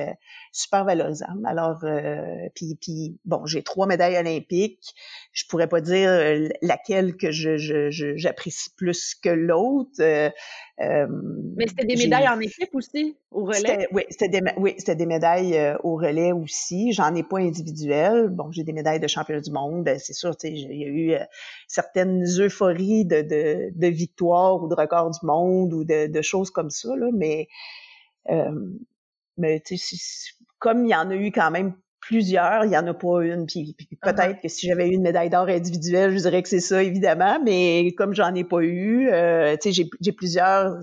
super 0.52 0.86
valorisant. 0.86 1.26
Alors 1.46 1.84
puis 2.54 2.78
puis 2.80 3.18
bon, 3.26 3.46
j'ai 3.46 3.64
trois 3.64 3.88
médailles 3.88 4.18
olympiques. 4.18 4.94
Je 5.32 5.46
pourrais 5.48 5.68
pas 5.68 5.82
dire 5.82 6.10
laquelle 6.62 7.18
que 7.18 7.32
je 7.32 7.90
j'apprécie 8.16 8.70
plus 8.76 9.16
que 9.16 9.30
l'autre. 9.30 10.00
Mais 10.80 11.68
c'était 11.68 11.86
des 11.86 11.96
médailles 11.96 12.30
en 12.30 12.40
équipe 12.40 12.74
aussi, 12.74 13.18
au 13.32 13.46
relais? 13.46 13.88
Oui, 13.92 14.04
c'était 14.10 14.30
des, 14.30 14.42
oui, 14.58 14.74
c'était 14.78 14.96
des 14.96 15.06
médailles 15.06 15.58
euh, 15.58 15.78
au 15.84 15.96
relais 15.96 16.32
aussi. 16.32 16.94
J'en 16.94 17.14
ai 17.16 17.24
pas 17.24 17.40
individuelles. 17.40 18.30
Bon, 18.30 18.52
j'ai 18.52 18.64
des 18.64 18.74
médailles 18.74 19.00
de 19.00 19.08
championnat 19.08 19.42
du 19.42 19.52
monde. 19.52 19.90
C'est 20.00 20.14
sûr, 20.14 20.36
il 20.44 20.78
y 20.78 20.86
a 20.86 20.88
eu 20.88 21.12
euh, 21.14 21.24
certaines 21.68 22.24
euphories 22.40 23.06
de, 23.06 23.22
de, 23.22 23.72
de 23.76 23.88
victoire 23.88 24.64
ou 24.64 24.68
de 24.68 24.76
record 24.76 25.12
du 25.12 25.26
monde 25.26 25.74
ou 25.74 25.84
de, 25.84 26.08
de 26.08 26.22
choses 26.22 26.52
comme 26.52 26.70
ça, 26.70 26.96
là, 26.96 27.08
mais, 27.14 27.48
euh, 28.30 28.52
mais 29.38 29.62
comme 30.60 30.86
il 30.86 30.92
y 30.92 30.96
en 30.96 31.10
a 31.10 31.16
eu 31.16 31.32
quand 31.32 31.52
même 31.52 31.74
plusieurs, 32.00 32.64
il 32.64 32.72
y 32.72 32.78
en 32.78 32.88
a 32.88 32.94
pas 32.94 33.22
une. 33.24 33.46
Puis, 33.46 33.76
uh-huh. 33.80 33.98
peut-être 34.02 34.42
que 34.42 34.48
si 34.48 34.68
j'avais 34.68 34.88
eu 34.88 34.94
une 34.94 35.02
médaille 35.02 35.30
d'or 35.30 35.50
individuelle, 35.50 36.12
je 36.12 36.22
dirais 36.22 36.42
que 36.42 36.50
c'est 36.50 36.62
ça, 36.62 36.82
évidemment. 36.82 37.40
Mais 37.44 37.94
comme 37.98 38.14
j'en 38.14 38.34
ai 38.34 38.46
pas 38.46 38.62
eu, 38.62 39.10
euh, 39.10 39.56
tu 39.62 39.74
sais, 39.74 39.86
j'ai 40.00 40.12
plusieurs 40.14 40.78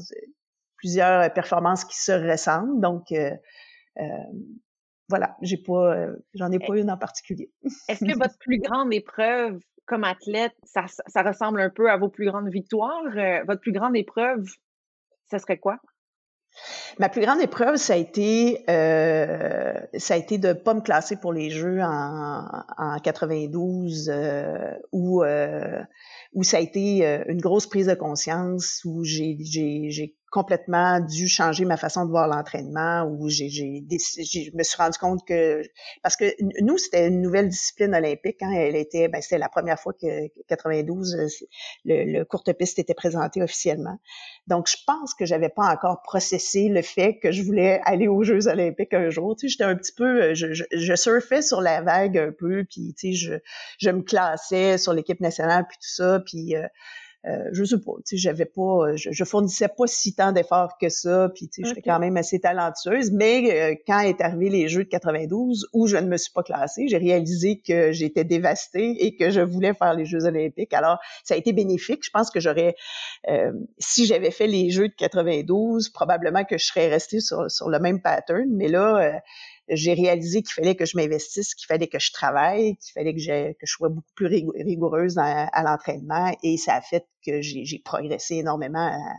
plusieurs 0.85 1.33
performances 1.33 1.87
qui 1.87 1.99
se 1.99 2.13
ressemblent. 2.13 2.79
Donc 2.81 3.11
euh, 3.13 3.31
euh 3.99 4.03
voilà, 5.11 5.37
j'ai 5.43 5.59
pas, 5.59 5.95
euh, 5.95 6.17
j'en 6.33 6.51
ai 6.51 6.59
pas 6.59 6.79
une 6.79 6.91
en 6.91 6.97
particulier. 6.97 7.51
Est-ce 7.89 8.05
que 8.05 8.19
votre 8.19 8.39
plus 8.39 8.59
grande 8.59 8.93
épreuve 8.93 9.59
comme 9.87 10.05
athlète, 10.05 10.55
ça, 10.63 10.87
ça, 10.89 11.23
ressemble 11.23 11.61
un 11.61 11.69
peu 11.69 11.91
à 11.91 11.99
vos 11.99 12.09
plus 12.09 12.25
grandes 12.25 12.49
victoires? 12.49 13.03
votre 13.47 13.61
plus 13.61 13.73
grande 13.73 13.97
épreuve, 13.97 14.47
ça 15.31 15.39
serait 15.39 15.59
quoi? 15.59 15.79
Ma 16.99 17.09
plus 17.09 17.21
grande 17.21 17.41
épreuve, 17.41 17.77
ça 17.77 17.95
a 17.95 17.97
été, 17.97 18.65
euh, 18.71 19.75
ça 19.99 20.15
a 20.15 20.17
été 20.17 20.39
de 20.39 20.53
pas 20.53 20.75
me 20.75 20.81
classer 20.81 21.17
pour 21.17 21.33
les 21.33 21.51
Jeux 21.51 21.81
en, 21.83 22.47
en 22.79 22.99
92, 22.99 24.09
euh, 24.09 24.73
où 24.93 25.25
euh, 25.25 25.83
où 26.33 26.45
ça 26.45 26.59
a 26.59 26.61
été 26.61 27.07
euh, 27.07 27.25
une 27.29 27.41
grosse 27.41 27.67
prise 27.67 27.87
de 27.87 27.95
conscience, 27.95 28.83
où 28.85 29.03
j'ai 29.03 29.37
complètement 30.35 30.99
dû 30.99 31.29
changer 31.29 31.65
ma 31.65 31.77
façon 31.77 32.05
de 32.05 32.11
voir 32.11 32.27
l'entraînement, 32.27 33.05
où 33.05 33.29
j'ai 33.29 33.49
je 33.49 34.57
me 34.57 34.65
suis 34.65 34.77
rendu 34.77 34.99
compte 34.99 35.25
que 35.25 35.63
parce 36.03 36.17
que 36.17 36.25
nous 36.61 36.77
c'était 36.77 37.07
une 37.07 37.23
nouvelle 37.23 37.49
discipline 37.49 37.95
olympique, 37.95 38.43
hein, 38.43 38.51
elle 38.51 38.75
était, 38.75 39.07
ben 39.07 39.23
c'était 39.23 39.39
la 39.39 39.49
première 39.49 39.79
fois 39.79 39.93
que 39.93 40.27
92 40.49 41.17
le, 41.85 42.05
le 42.05 42.25
courte 42.25 42.53
piste 42.53 42.81
était 42.81 42.95
présenté 42.95 43.43
officiellement. 43.43 43.97
Donc, 44.49 44.69
je 44.69 44.77
pense 44.85 45.15
que 45.15 45.25
j'avais 45.25 45.51
pas 45.51 45.73
encore 45.73 46.03
processé 46.03 46.69
le 46.69 46.83
fait 46.83 47.19
que 47.19 47.31
je 47.31 47.43
voulais 47.45 47.81
aller 47.85 48.09
aux 48.09 48.25
Jeux 48.25 48.49
olympiques 48.49 48.93
un 48.93 49.11
jour. 49.11 49.37
Tu 49.37 49.47
sais, 49.47 49.53
j'étais 49.53 49.65
un 49.65 49.77
petit 49.77 49.93
peu, 49.93 50.23
euh, 50.23 50.35
je, 50.35 50.53
je, 50.53 50.65
je, 50.73 50.95
surfais 50.97 51.43
sur 51.43 51.61
la 51.61 51.81
vague 51.81 52.19
un 52.19 52.33
peu, 52.33 52.65
puis 52.65 52.93
tu 52.99 53.13
sais, 53.13 53.13
je, 53.13 53.35
je 53.79 53.91
me 53.91 54.03
classais 54.03 54.79
sur 54.79 54.93
l'équipe 54.93 55.21
nationale, 55.21 55.65
puis 55.69 55.79
tout 55.79 55.95
ça, 55.95 56.21
puis 56.27 56.57
euh, 56.57 56.67
euh, 57.27 57.49
je 57.53 57.65
sais 57.65 57.79
pas, 57.79 57.93
tu 57.97 58.03
sais, 58.05 58.17
j'avais 58.19 58.45
pas, 58.45 58.61
euh, 58.89 58.97
je, 58.97 59.11
je, 59.11 59.25
fournissais 59.25 59.69
pas 59.69 59.87
si 59.87 60.15
tant 60.15 60.33
d'efforts 60.33 60.77
que 60.79 60.91
ça, 60.91 61.31
puis 61.35 61.49
tu 61.49 61.63
sais, 61.63 61.69
j'étais 61.69 61.81
quand 61.81 61.99
même 61.99 62.19
assez 62.19 62.39
talentueuse. 62.39 63.13
Mais 63.13 63.51
euh, 63.51 63.75
quand 63.87 64.01
est 64.01 64.21
arrivé 64.21 64.51
les 64.51 64.69
Jeux 64.69 64.85
de 64.85 64.89
92, 64.91 65.69
où 65.73 65.87
je 65.87 65.97
ne 65.97 66.07
me 66.07 66.19
suis 66.19 66.33
pas 66.33 66.43
classée, 66.43 66.87
j'ai 66.87 66.99
réalisé 66.99 67.63
que 67.67 67.93
j'étais 67.93 68.25
dévastée 68.25 69.07
et 69.07 69.17
que 69.17 69.31
je 69.31 69.41
voulais 69.41 69.73
faire 69.73 69.95
les 69.95 70.05
Jeux 70.05 70.27
olympiques. 70.27 70.75
Alors, 70.75 70.99
ça 71.25 71.33
a 71.35 71.39
été 71.39 71.55
bénéfique. 71.55 72.05
Je 72.05 72.11
pense 72.11 72.31
que 72.31 72.41
j'aurais, 72.41 72.75
si 73.79 74.05
j'avais 74.05 74.31
fait 74.31 74.47
les 74.47 74.69
Jeux 74.69 74.89
de 74.89 74.95
92, 74.95 75.89
probablement 75.89 76.45
que 76.45 76.59
je 76.59 76.67
serais 76.67 76.89
restée 76.89 77.21
sur, 77.21 77.51
sur 77.51 77.71
le 77.71 77.79
même 77.79 78.03
pattern. 78.03 78.49
Mais 78.51 78.69
là, 78.69 79.23
j'ai 79.69 79.95
réalisé 79.95 80.43
qu'il 80.43 80.53
fallait 80.53 80.77
que 80.77 80.85
je 80.85 80.97
m'investisse, 80.97 81.55
qu'il 81.55 81.67
fallait 81.67 81.89
que 81.89 81.99
je 81.99 82.13
travaille, 82.13 82.77
qu'il 82.77 82.93
fallait 82.93 83.15
que, 83.15 83.21
je 83.21 83.55
sois 83.65 83.89
beaucoup 83.89 84.13
plus 84.15 84.27
rigoureuse 84.27 85.17
à, 85.19 85.63
l'entraînement 85.63 86.37
et 86.43 86.57
ça 86.57 86.75
a 86.75 86.81
fait 86.81 87.07
que 87.27 87.41
j'ai 87.41 87.79
progressé 87.85 88.37
énormément 88.37 88.87
à, 88.87 89.15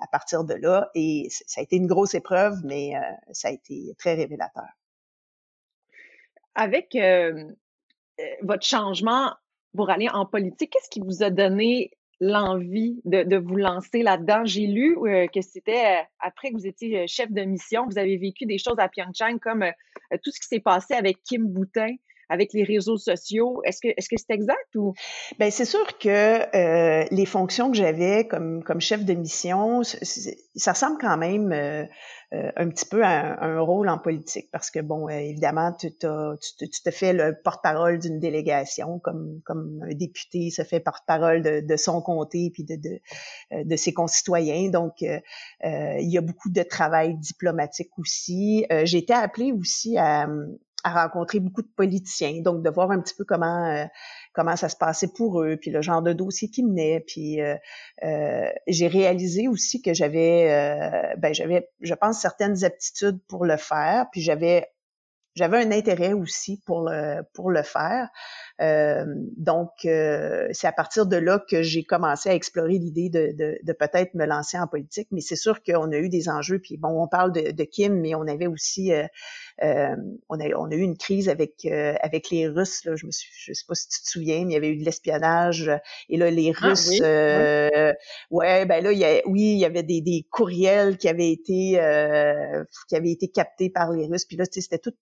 à, 0.00 0.06
partir 0.10 0.44
de 0.44 0.54
là 0.54 0.90
et 0.94 1.28
ça 1.30 1.60
a 1.60 1.64
été 1.64 1.76
une 1.76 1.86
grosse 1.86 2.14
épreuve, 2.14 2.54
mais 2.64 2.96
euh, 2.96 3.00
ça 3.32 3.48
a 3.48 3.50
été 3.50 3.94
très 3.98 4.14
révélateur. 4.14 4.66
Avec 6.54 6.94
euh, 6.94 7.44
euh, 8.20 8.24
votre 8.42 8.66
changement 8.66 9.34
pour 9.76 9.90
aller 9.90 10.08
en 10.08 10.26
politique, 10.26 10.70
qu'est-ce 10.72 10.90
qui 10.90 11.00
vous 11.00 11.22
a 11.22 11.30
donné 11.30 11.90
l'envie 12.20 13.00
de, 13.04 13.22
de, 13.22 13.36
vous 13.36 13.56
lancer 13.56 14.02
là-dedans. 14.02 14.44
J'ai 14.44 14.66
lu 14.66 14.96
euh, 14.98 15.26
que 15.28 15.40
c'était 15.40 16.00
euh, 16.00 16.02
après 16.20 16.50
que 16.50 16.54
vous 16.56 16.66
étiez 16.66 17.00
euh, 17.00 17.04
chef 17.06 17.30
de 17.30 17.42
mission, 17.42 17.86
vous 17.86 17.98
avez 17.98 18.16
vécu 18.16 18.46
des 18.46 18.58
choses 18.58 18.78
à 18.78 18.88
Pyeongchang 18.88 19.38
comme 19.38 19.64
tout 20.24 20.30
ce 20.30 20.40
qui 20.40 20.46
s'est 20.48 20.60
passé 20.60 20.94
avec 20.94 21.22
Kim 21.22 21.46
Boutin 21.46 21.94
avec 22.28 22.52
les 22.52 22.64
réseaux 22.64 22.98
sociaux? 22.98 23.60
Est-ce 23.64 23.80
que 23.80 23.88
est-ce 23.96 24.08
que 24.08 24.16
c'est 24.16 24.34
exact 24.34 24.74
ou? 24.76 24.94
Ben 25.38 25.50
c'est 25.50 25.64
sûr 25.64 25.98
que 25.98 27.14
les 27.14 27.26
fonctions 27.26 27.70
que 27.70 27.76
j'avais 27.76 28.26
comme 28.26 28.62
comme 28.62 28.80
chef 28.80 29.04
de 29.04 29.14
mission, 29.14 29.82
ça 29.82 30.72
ressemble 30.72 30.98
quand 31.00 31.16
même 31.16 31.52
euh, 32.34 32.52
un 32.56 32.68
petit 32.68 32.84
peu 32.84 33.02
un, 33.02 33.38
un, 33.40 33.60
rôle 33.60 33.88
en 33.88 33.96
politique 33.96 34.50
parce 34.52 34.70
que 34.70 34.80
bon, 34.80 35.08
euh, 35.08 35.12
évidemment, 35.12 35.72
tu, 35.72 35.90
tu, 35.90 35.98
te 36.68 36.90
fais 36.90 37.14
le 37.14 37.34
porte-parole 37.42 37.98
d'une 37.98 38.20
délégation 38.20 38.98
comme 38.98 39.40
comme 39.46 39.82
un 39.82 39.94
député 39.94 40.50
se 40.50 40.62
fait 40.62 40.78
porte-parole 40.78 41.40
de, 41.40 41.60
de, 41.60 41.76
son 41.76 42.02
comté 42.02 42.50
puis 42.52 42.64
de 42.64 42.76
de, 42.76 43.00
euh, 43.54 43.64
de 43.64 43.76
ses 43.76 43.94
concitoyens. 43.94 44.68
Donc, 44.68 45.02
euh, 45.02 45.20
il 45.62 46.10
y 46.10 46.18
a 46.18 46.20
beaucoup 46.20 46.50
de 46.50 46.62
travail 46.62 47.16
diplomatique 47.16 47.98
aussi. 47.98 48.66
J'ai 48.84 48.98
été 48.98 49.14
appelée 49.14 49.52
aussi 49.52 49.96
à 49.96 50.28
à 50.84 51.02
rencontrer 51.02 51.40
beaucoup 51.40 51.62
de 51.62 51.70
politiciens, 51.76 52.40
donc 52.40 52.62
de 52.62 52.70
voir 52.70 52.90
un 52.90 53.00
petit 53.00 53.14
peu 53.14 53.24
comment 53.24 53.88
comment 54.38 54.54
ça 54.54 54.68
se 54.68 54.76
passait 54.76 55.08
pour 55.08 55.42
eux, 55.42 55.56
puis 55.56 55.72
le 55.72 55.82
genre 55.82 56.00
de 56.00 56.12
dossier 56.12 56.48
qui 56.48 56.62
menaient. 56.62 57.00
Puis 57.00 57.40
euh, 57.40 57.56
euh, 58.04 58.48
j'ai 58.68 58.86
réalisé 58.86 59.48
aussi 59.48 59.82
que 59.82 59.92
j'avais, 59.92 60.48
euh, 60.52 61.16
ben 61.18 61.34
j'avais, 61.34 61.68
je 61.80 61.94
pense, 61.94 62.20
certaines 62.20 62.64
aptitudes 62.64 63.18
pour 63.26 63.44
le 63.44 63.56
faire, 63.56 64.06
puis 64.12 64.20
j'avais 64.20 64.68
j'avais 65.34 65.58
un 65.58 65.72
intérêt 65.72 66.12
aussi 66.12 66.62
pour 66.66 66.88
le 66.88 67.22
pour 67.34 67.50
le 67.50 67.62
faire. 67.62 68.08
Euh, 68.60 69.04
donc, 69.36 69.70
euh, 69.84 70.48
c'est 70.52 70.66
à 70.66 70.72
partir 70.72 71.06
de 71.06 71.16
là 71.16 71.44
que 71.48 71.62
j'ai 71.62 71.84
commencé 71.84 72.28
à 72.28 72.34
explorer 72.34 72.78
l'idée 72.78 73.08
de, 73.08 73.32
de, 73.32 73.58
de 73.62 73.72
peut-être 73.72 74.14
me 74.14 74.26
lancer 74.26 74.58
en 74.58 74.66
politique. 74.66 75.08
Mais 75.12 75.20
c'est 75.20 75.36
sûr 75.36 75.62
qu'on 75.62 75.92
a 75.92 75.96
eu 75.96 76.08
des 76.08 76.28
enjeux. 76.28 76.58
Puis 76.58 76.76
bon, 76.76 77.02
on 77.02 77.06
parle 77.06 77.32
de, 77.32 77.52
de 77.52 77.64
Kim, 77.64 78.00
mais 78.00 78.14
on 78.14 78.26
avait 78.26 78.46
aussi, 78.46 78.92
euh, 78.92 79.04
euh 79.62 79.94
on, 80.28 80.40
a, 80.40 80.48
on 80.56 80.70
a 80.70 80.74
eu 80.74 80.80
une 80.80 80.96
crise 80.96 81.28
avec 81.28 81.66
avec 81.66 82.30
les 82.30 82.48
Russes. 82.48 82.84
Là, 82.84 82.96
je 82.96 83.06
me 83.06 83.10
suis, 83.10 83.30
je 83.32 83.52
sais 83.52 83.64
pas 83.66 83.74
si 83.74 83.88
tu 83.88 84.02
te 84.02 84.08
souviens, 84.08 84.44
mais 84.44 84.52
il 84.52 84.54
y 84.54 84.56
avait 84.56 84.70
eu 84.70 84.76
de 84.76 84.84
l'espionnage. 84.84 85.70
Et 86.08 86.16
là, 86.16 86.30
les 86.30 86.52
ah 86.56 86.66
Russes, 86.66 87.00
ah, 87.02 87.92
ouais, 88.30 88.66
ben 88.66 88.82
là, 88.82 88.92
il 88.92 88.98
y 88.98 89.04
a, 89.04 89.22
oui, 89.26 89.52
il 89.52 89.58
y 89.58 89.64
avait 89.64 89.82
des, 89.82 90.00
des 90.00 90.26
courriels 90.30 90.96
qui 90.96 91.08
avaient 91.08 91.30
été 91.30 91.78
qui 92.88 92.96
avaient 92.96 93.12
été 93.12 93.28
captés 93.28 93.70
par 93.70 93.92
les 93.92 94.06
Russes. 94.06 94.24
Puis 94.24 94.36
là, 94.36 94.44
c'était 94.50 94.78
tout 94.78 94.94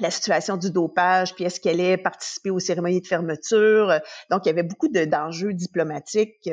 la 0.00 0.10
situation 0.10 0.56
du 0.56 0.70
dopage, 0.70 1.34
puis 1.34 1.44
est-ce 1.44 1.60
qu'elle 1.60 1.80
allait 1.80 1.96
participer 1.96 2.50
aux 2.50 2.58
cérémonies 2.58 3.00
de 3.00 3.06
fermeture? 3.06 4.00
Donc, 4.30 4.44
il 4.44 4.48
y 4.48 4.50
avait 4.50 4.62
beaucoup 4.62 4.88
d'enjeux 4.88 5.52
diplomatiques. 5.52 6.50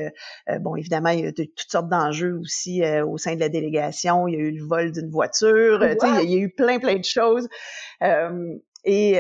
Euh, 0.49 0.60
bon, 0.60 0.75
évidemment, 0.75 1.10
il 1.10 1.19
y 1.19 1.27
a 1.27 1.32
de, 1.32 1.43
toutes 1.43 1.69
sortes 1.69 1.89
d'enjeux 1.89 2.38
aussi 2.39 2.84
euh, 2.84 3.06
au 3.06 3.17
sein 3.17 3.36
de 3.36 3.39
la 3.39 3.49
délégation. 3.49 4.27
Il 4.27 4.34
y 4.34 4.38
a 4.38 4.39
eu 4.39 4.51
le 4.51 4.65
vol 4.65 4.91
d'une 4.91 5.10
voiture. 5.10 5.79
Tu 5.79 6.08
sais, 6.08 6.23
il 6.23 6.32
y 6.32 6.36
a 6.36 6.39
eu 6.39 6.49
plein, 6.49 6.79
plein 6.79 6.97
de 6.97 7.06
choses. 7.06 7.47
Euh, 8.01 8.56
et, 8.86 9.13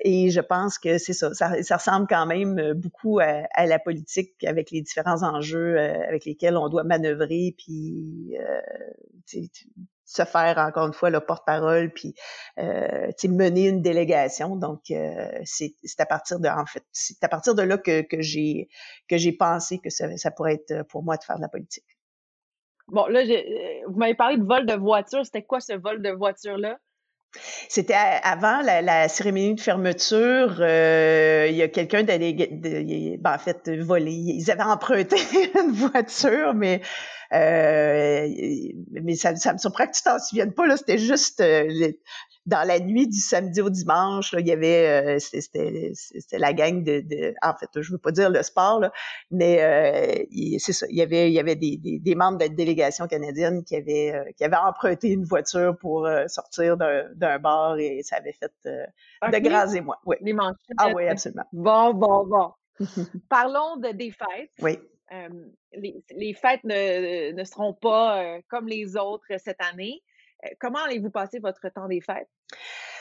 et 0.00 0.30
je 0.30 0.40
pense 0.40 0.76
que 0.76 0.98
c'est 0.98 1.12
ça, 1.12 1.32
ça, 1.34 1.76
ressemble 1.76 2.08
quand 2.08 2.26
même 2.26 2.72
beaucoup 2.72 3.20
à, 3.20 3.44
à, 3.54 3.64
la 3.66 3.78
politique 3.78 4.42
avec 4.42 4.72
les 4.72 4.82
différents 4.82 5.22
enjeux 5.22 5.78
avec 5.78 6.24
lesquels 6.24 6.56
on 6.56 6.68
doit 6.68 6.82
manœuvrer, 6.82 7.54
puis 7.56 8.34
se 10.12 10.24
faire 10.24 10.58
encore 10.58 10.86
une 10.86 10.92
fois 10.92 11.10
le 11.10 11.20
porte-parole 11.20 11.90
puis 11.92 12.14
euh, 12.58 13.10
mener 13.24 13.68
une 13.68 13.82
délégation. 13.82 14.56
Donc 14.56 14.90
euh, 14.90 15.30
c'est 15.44 15.74
à 15.98 16.06
partir 16.06 16.38
de 16.38 16.48
en 16.48 16.66
fait 16.66 16.84
c'est 16.92 17.22
à 17.24 17.28
partir 17.28 17.54
de 17.54 17.62
là 17.62 17.78
que, 17.78 18.04
j'ai 18.18 18.68
que 19.08 19.16
j'ai 19.16 19.32
pensé 19.32 19.78
que 19.78 19.90
ça, 19.90 20.14
ça 20.16 20.30
pourrait 20.30 20.54
être 20.54 20.82
pour 20.88 21.02
moi 21.02 21.16
de 21.16 21.24
faire 21.24 21.36
de 21.36 21.42
la 21.42 21.48
politique. 21.48 21.98
Bon 22.88 23.06
là 23.06 23.20
euh, 23.20 23.86
vous 23.88 23.98
m'avez 23.98 24.14
parlé 24.14 24.36
de 24.36 24.44
vol 24.44 24.66
de 24.66 24.74
voiture, 24.74 25.24
c'était 25.24 25.44
quoi 25.44 25.60
ce 25.60 25.72
vol 25.72 26.02
de 26.02 26.10
voiture 26.10 26.58
là 26.58 26.78
c'était 27.68 27.94
avant 27.94 28.60
la, 28.62 28.82
la, 28.82 29.08
cérémonie 29.08 29.54
de 29.54 29.60
fermeture. 29.60 30.56
Euh, 30.60 31.46
il 31.48 31.56
y 31.56 31.62
a 31.62 31.68
quelqu'un 31.68 32.02
d'aller, 32.02 32.34
ben, 33.20 33.34
en 33.34 33.38
fait, 33.38 33.70
volé. 33.80 34.12
Ils 34.12 34.50
avaient 34.50 34.62
emprunté 34.62 35.16
une 35.60 35.72
voiture, 35.72 36.54
mais 36.54 36.80
euh, 37.32 38.28
mais 38.90 39.14
ça, 39.14 39.34
ça, 39.36 39.54
me 39.54 39.58
surprend 39.58 39.86
que 39.86 39.92
tu 39.92 40.02
t'en 40.02 40.18
souviennes 40.18 40.52
pas. 40.52 40.66
Là, 40.66 40.76
c'était 40.76 40.98
juste 40.98 41.40
euh, 41.40 41.92
dans 42.46 42.66
la 42.66 42.80
nuit 42.80 43.06
du 43.06 43.18
samedi 43.18 43.60
au 43.60 43.70
dimanche, 43.70 44.32
là, 44.32 44.40
il 44.40 44.46
y 44.46 44.52
avait, 44.52 45.16
euh, 45.16 45.18
c'était 45.20 46.38
la 46.38 46.52
gang 46.52 46.82
de, 46.82 47.00
de, 47.00 47.34
en 47.40 47.54
fait, 47.54 47.80
je 47.80 47.92
veux 47.92 47.98
pas 47.98 48.10
dire 48.10 48.30
le 48.30 48.42
sport, 48.42 48.80
là, 48.80 48.92
mais 49.30 49.62
euh, 49.62 50.24
c'est 50.58 50.72
ça, 50.72 50.86
il 50.90 50.96
y 50.96 51.02
avait, 51.02 51.30
il 51.30 51.34
y 51.34 51.38
avait 51.38 51.54
des, 51.54 51.76
des, 51.76 52.00
des 52.00 52.14
membres 52.16 52.38
de 52.38 52.44
la 52.44 52.48
délégation 52.48 53.06
canadienne 53.06 53.62
qui 53.62 53.76
avaient, 53.76 54.12
euh, 54.12 54.24
qui 54.36 54.42
avaient 54.42 54.56
emprunté 54.56 55.08
une 55.10 55.24
voiture 55.24 55.76
pour 55.78 56.08
sortir 56.26 56.76
d'un 56.76 57.38
bar 57.38 57.78
et 57.78 58.00
ça 58.02 58.16
avait 58.16 58.32
fait 58.32 58.52
de 58.64 59.38
grands 59.38 59.72
émois. 59.72 60.00
Oui. 60.04 60.16
Les 60.20 60.34
Ah 60.78 60.90
oui, 60.94 61.06
absolument. 61.06 61.44
Bon, 61.52 61.94
bon, 61.94 62.26
bon. 62.26 62.52
Parlons 63.28 63.76
de 63.76 63.92
des 63.92 64.10
fêtes. 64.10 64.50
Oui. 64.60 64.78
les, 65.72 66.02
les, 66.10 66.34
fêtes 66.34 66.64
ne, 66.64 67.32
ne 67.32 67.44
seront 67.44 67.74
pas 67.74 68.40
comme 68.48 68.66
les 68.66 68.96
autres 68.96 69.26
cette 69.38 69.60
année. 69.60 70.02
Euh, 70.44 70.48
comment 70.60 70.80
allez-vous 70.84 71.10
passer 71.10 71.38
votre 71.38 71.68
temps 71.68 71.88
des 71.88 72.00
fêtes? 72.00 72.28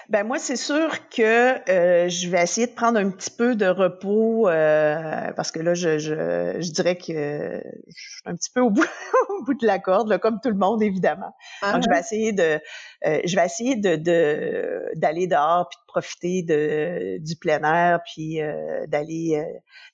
Ben 0.10 0.26
moi, 0.26 0.40
c'est 0.40 0.56
sûr 0.56 1.10
que 1.10 1.70
euh, 1.70 2.10
je 2.10 2.28
vais 2.30 2.42
essayer 2.42 2.68
de 2.68 2.74
prendre 2.74 3.00
un 3.00 3.12
petit 3.12 3.30
peu 3.30 3.56
de 3.56 3.68
repos 3.68 4.50
euh, 4.50 5.32
parce 5.34 5.52
que 5.52 5.60
là, 5.60 5.74
je, 5.74 6.00
je, 6.00 6.56
je, 6.60 6.72
dirais 6.72 6.98
que 6.98 7.62
je 7.88 8.10
suis 8.10 8.22
un 8.26 8.36
petit 8.36 8.50
peu 8.54 8.62
au 8.62 8.72
bout, 8.72 8.84
au 9.30 9.44
bout 9.44 9.54
de 9.54 9.66
la 9.66 9.80
corde, 9.80 10.10
là, 10.10 10.18
comme 10.18 10.40
tout 10.42 10.50
le 10.50 10.56
monde 10.56 10.82
évidemment. 10.82 11.36
Donc, 11.62 11.84
je 11.84 11.90
vais 11.90 11.96
uh-huh. 11.96 12.00
essayer 12.00 12.34
de, 12.34 12.60
je 13.04 13.36
vais 13.36 13.46
essayer 13.46 13.76
de 13.76 14.92
d'aller 14.96 15.28
dehors 15.28 15.70
puis 15.70 15.78
de 15.78 15.91
profiter 15.92 16.44
de 16.44 17.18
du 17.20 17.36
plein 17.36 17.62
air 17.64 18.00
puis 18.06 18.40
d'aller 18.88 19.44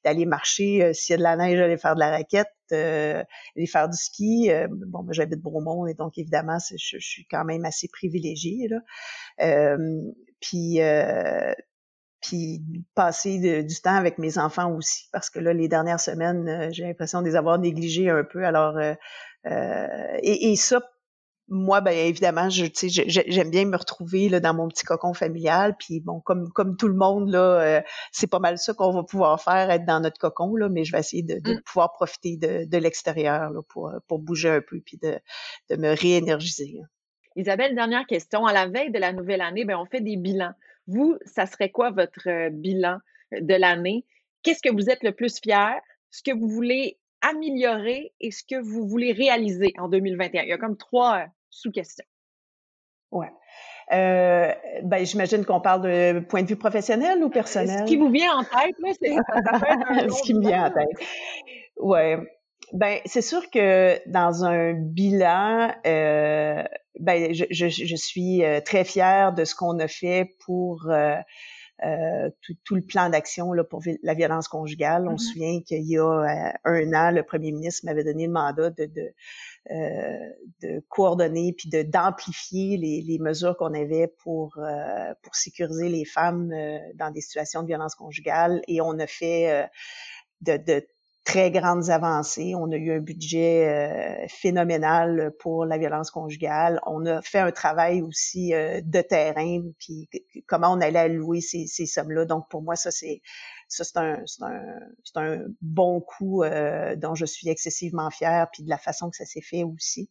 d'aller 0.03 0.25
marcher. 0.25 0.93
S'il 0.93 1.13
y 1.13 1.15
a 1.15 1.17
de 1.17 1.23
la 1.23 1.35
neige, 1.35 1.59
aller 1.59 1.77
faire 1.77 1.95
de 1.95 1.99
la 1.99 2.11
raquette 2.11 2.47
euh, 2.71 3.23
aller 3.55 3.67
faire 3.67 3.89
du 3.89 3.97
ski. 3.97 4.51
Euh, 4.51 4.67
bon, 4.69 5.03
moi, 5.03 5.13
j'habite 5.13 5.41
Bromont 5.41 5.87
et 5.87 5.93
donc 5.93 6.17
évidemment, 6.17 6.57
je, 6.59 6.97
suis 6.99 7.25
quand 7.29 7.45
même 7.45 7.65
assez 7.65 7.87
privilégiée. 7.87 8.67
Là. 8.67 8.77
Euh, 9.41 10.01
puis, 10.39 10.81
euh, 10.81 11.53
puis 12.21 12.61
passer 12.95 13.63
du 13.63 13.81
temps 13.81 13.95
avec 13.95 14.17
mes 14.17 14.37
enfants 14.37 14.73
aussi, 14.73 15.07
parce 15.11 15.29
que 15.29 15.39
là, 15.39 15.53
les 15.53 15.67
dernières 15.67 15.99
semaines, 15.99 16.69
j'ai 16.71 16.83
l'impression 16.83 17.21
de 17.21 17.27
les 17.27 17.35
avoir 17.35 17.59
négligés 17.59 18.09
un 18.09 18.23
peu. 18.23 18.45
Alors, 18.45 18.79
et, 18.79 20.51
et 20.51 20.55
ça, 20.55 20.81
moi, 21.49 21.79
ben 21.79 21.91
évidemment, 21.91 22.49
je, 22.49 22.65
j'aime 22.73 23.49
bien 23.49 23.65
me 23.65 23.77
retrouver 23.77 24.27
là, 24.27 24.39
dans 24.39 24.53
mon 24.53 24.67
petit 24.67 24.83
cocon 24.83 25.13
familial. 25.13 25.75
Puis 25.77 26.01
bon, 26.01 26.19
comme 26.19 26.49
comme 26.51 26.75
tout 26.75 26.87
le 26.87 26.95
monde 26.95 27.29
là, 27.29 27.61
euh, 27.61 27.81
c'est 28.11 28.27
pas 28.27 28.39
mal 28.39 28.57
ça 28.57 28.73
qu'on 28.73 28.91
va 28.91 29.03
pouvoir 29.03 29.41
faire, 29.41 29.69
être 29.71 29.85
dans 29.85 30.01
notre 30.01 30.19
cocon 30.19 30.55
là. 30.55 30.67
Mais 30.69 30.83
je 30.83 30.91
vais 30.91 30.99
essayer 30.99 31.23
de, 31.23 31.39
de 31.39 31.53
mmh. 31.53 31.61
pouvoir 31.61 31.93
profiter 31.93 32.37
de, 32.37 32.65
de 32.65 32.77
l'extérieur 32.77 33.49
là, 33.51 33.61
pour 33.69 33.91
pour 34.07 34.19
bouger 34.19 34.49
un 34.49 34.61
peu 34.61 34.81
puis 34.81 34.97
de 35.01 35.17
de 35.69 35.75
me 35.77 35.95
réénergiser. 35.95 36.79
Isabelle, 37.37 37.75
dernière 37.75 38.05
question. 38.07 38.45
À 38.45 38.53
la 38.53 38.67
veille 38.67 38.91
de 38.91 38.99
la 38.99 39.13
nouvelle 39.13 39.41
année, 39.41 39.63
ben 39.63 39.77
on 39.77 39.85
fait 39.85 40.01
des 40.01 40.17
bilans. 40.17 40.53
Vous, 40.87 41.17
ça 41.25 41.45
serait 41.45 41.69
quoi 41.69 41.91
votre 41.91 42.27
euh, 42.27 42.49
bilan 42.49 42.97
de 43.31 43.53
l'année? 43.53 44.05
Qu'est-ce 44.43 44.61
que 44.61 44.73
vous 44.73 44.89
êtes 44.89 45.03
le 45.03 45.13
plus 45.13 45.39
fier? 45.41 45.75
Ce 46.09 46.23
que 46.23 46.31
vous 46.31 46.47
voulez 46.47 46.97
améliorer 47.21 48.13
et 48.19 48.31
ce 48.31 48.43
que 48.43 48.61
vous 48.61 48.87
voulez 48.87 49.11
réaliser 49.11 49.73
en 49.77 49.89
2021. 49.89 50.43
Il 50.43 50.49
y 50.49 50.53
a 50.53 50.57
comme 50.57 50.77
trois 50.77 51.27
sous 51.49 51.71
question. 51.71 52.05
Ouais. 53.11 53.31
Euh, 53.93 54.51
ben, 54.83 55.05
j'imagine 55.05 55.45
qu'on 55.45 55.61
parle 55.61 55.81
de 55.81 56.19
point 56.19 56.43
de 56.43 56.47
vue 56.47 56.57
professionnel 56.57 57.23
ou 57.23 57.29
personnel? 57.29 57.79
Ce 57.79 57.83
qui 57.85 57.95
vous 57.95 58.09
vient 58.09 58.37
en 58.37 58.43
tête, 58.43 58.75
là, 58.79 58.91
c'est 59.01 59.15
ce 60.09 60.23
qui 60.23 60.33
me 60.33 60.41
vient 60.41 60.65
en 60.65 60.71
tête. 60.71 61.07
Ouais. 61.77 62.17
Ben, 62.73 62.99
c'est 63.05 63.21
sûr 63.21 63.49
que 63.49 63.97
dans 64.09 64.43
un 64.43 64.73
bilan, 64.73 65.73
euh, 65.85 66.63
ben, 66.99 67.33
je, 67.33 67.45
je, 67.49 67.69
je, 67.69 67.95
suis 67.95 68.43
euh, 68.43 68.59
très 68.59 68.83
fière 68.83 69.33
de 69.33 69.45
ce 69.45 69.55
qu'on 69.55 69.79
a 69.79 69.87
fait 69.87 70.35
pour 70.45 70.89
euh, 70.89 71.15
euh, 71.85 72.29
tout, 72.41 72.55
tout, 72.65 72.75
le 72.75 72.81
plan 72.81 73.09
d'action 73.09 73.53
là, 73.53 73.63
pour 73.63 73.81
la 74.03 74.13
violence 74.15 74.47
conjugale. 74.47 75.07
On 75.07 75.17
se 75.17 75.23
mm-hmm. 75.23 75.31
souvient 75.31 75.61
qu'il 75.61 75.89
y 75.89 75.97
a 75.97 76.53
un 76.65 76.93
an, 76.93 77.11
le 77.11 77.23
premier 77.23 77.51
ministre 77.51 77.85
m'avait 77.85 78.03
donné 78.03 78.25
le 78.25 78.33
mandat 78.33 78.71
de, 78.71 78.85
de, 78.85 79.13
de 79.69 80.79
coordonner 80.89 81.53
puis 81.53 81.69
de 81.69 81.81
d'amplifier 81.81 82.77
les, 82.77 83.01
les, 83.01 83.19
mesures 83.19 83.57
qu'on 83.57 83.73
avait 83.73 84.07
pour 84.07 84.57
euh, 84.57 85.13
pour 85.21 85.35
sécuriser 85.35 85.89
les 85.89 86.05
femmes 86.05 86.53
dans 86.95 87.11
des 87.11 87.21
situations 87.21 87.61
de 87.61 87.67
violence 87.67 87.95
conjugale. 87.95 88.61
Et 88.67 88.81
on 88.81 88.97
a 88.99 89.07
fait 89.07 89.69
de, 90.41 90.57
de 90.57 90.87
très 91.27 91.51
grandes 91.51 91.89
avancées. 91.89 92.55
On 92.55 92.71
a 92.71 92.77
eu 92.77 92.89
un 92.93 93.01
budget 93.01 93.67
euh, 93.67 94.25
phénoménal 94.29 95.33
pour 95.39 95.65
la 95.65 95.77
violence 95.77 96.09
conjugale. 96.09 96.79
On 96.85 97.05
a 97.05 97.21
fait 97.21 97.39
un 97.39 97.51
travail 97.51 98.01
aussi 98.01 98.53
euh, 98.53 98.79
de 98.81 99.01
terrain, 99.01 99.61
puis 99.77 100.09
comment 100.47 100.71
on 100.71 100.79
allait 100.79 100.99
allouer 100.99 101.41
ces, 101.41 101.67
ces 101.67 101.85
sommes-là. 101.85 102.23
Donc 102.23 102.47
pour 102.49 102.61
moi, 102.61 102.77
ça 102.77 102.91
c'est 102.91 103.21
ça 103.67 103.83
c'est 103.83 103.97
un, 103.97 104.23
un, 104.41 105.21
un 105.21 105.39
bon 105.61 105.99
coup 105.99 106.43
euh, 106.43 106.95
dont 106.95 107.13
je 107.13 107.25
suis 107.25 107.49
excessivement 107.49 108.09
fière, 108.09 108.47
puis 108.53 108.63
de 108.63 108.69
la 108.69 108.77
façon 108.77 109.09
que 109.09 109.17
ça 109.17 109.25
s'est 109.25 109.41
fait 109.41 109.63
aussi 109.65 110.09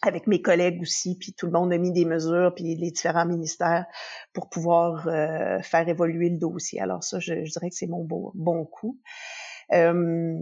avec 0.00 0.28
mes 0.28 0.40
collègues 0.40 0.80
aussi, 0.80 1.18
puis 1.18 1.34
tout 1.34 1.46
le 1.46 1.52
monde 1.52 1.72
a 1.72 1.76
mis 1.78 1.92
des 1.92 2.04
mesures, 2.04 2.54
puis 2.54 2.76
les 2.76 2.92
différents 2.92 3.26
ministères 3.26 3.84
pour 4.32 4.48
pouvoir 4.48 5.02
faire 5.62 5.88
évoluer 5.88 6.30
le 6.30 6.38
dossier. 6.38 6.80
Alors 6.80 7.04
ça, 7.04 7.18
je, 7.18 7.44
je 7.44 7.50
dirais 7.50 7.68
que 7.68 7.74
c'est 7.74 7.86
mon 7.86 8.04
bon 8.04 8.64
coup. 8.64 8.98
Euh, 9.72 10.34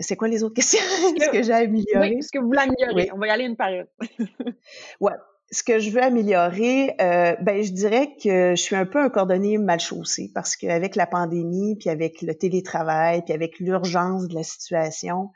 c'est 0.00 0.16
quoi 0.16 0.28
les 0.28 0.42
autres 0.42 0.54
questions? 0.54 0.80
ce 0.80 1.30
que 1.32 1.42
j'ai 1.42 1.52
amélioré? 1.52 2.14
Oui, 2.16 2.22
ce 2.22 2.30
que 2.30 2.38
vous 2.38 2.46
voulez 2.46 2.60
améliorer? 2.60 3.10
On 3.14 3.18
va 3.18 3.26
y 3.28 3.30
aller 3.30 3.44
une 3.44 3.56
par 3.56 3.68
une. 3.70 3.86
ouais. 5.00 5.12
Ce 5.50 5.62
que 5.62 5.78
je 5.78 5.90
veux 5.90 6.02
améliorer, 6.02 6.94
euh, 7.00 7.36
ben 7.42 7.62
je 7.62 7.70
dirais 7.70 8.08
que 8.20 8.54
je 8.56 8.60
suis 8.60 8.74
un 8.74 8.86
peu 8.86 8.98
un 8.98 9.10
cordonnier 9.10 9.58
mal 9.58 9.78
chaussé 9.78 10.30
parce 10.34 10.56
qu'avec 10.56 10.96
la 10.96 11.06
pandémie, 11.06 11.76
puis 11.76 11.90
avec 11.90 12.22
le 12.22 12.34
télétravail, 12.34 13.22
puis 13.22 13.34
avec 13.34 13.60
l'urgence 13.60 14.26
de 14.26 14.34
la 14.34 14.42
situation, 14.42 15.30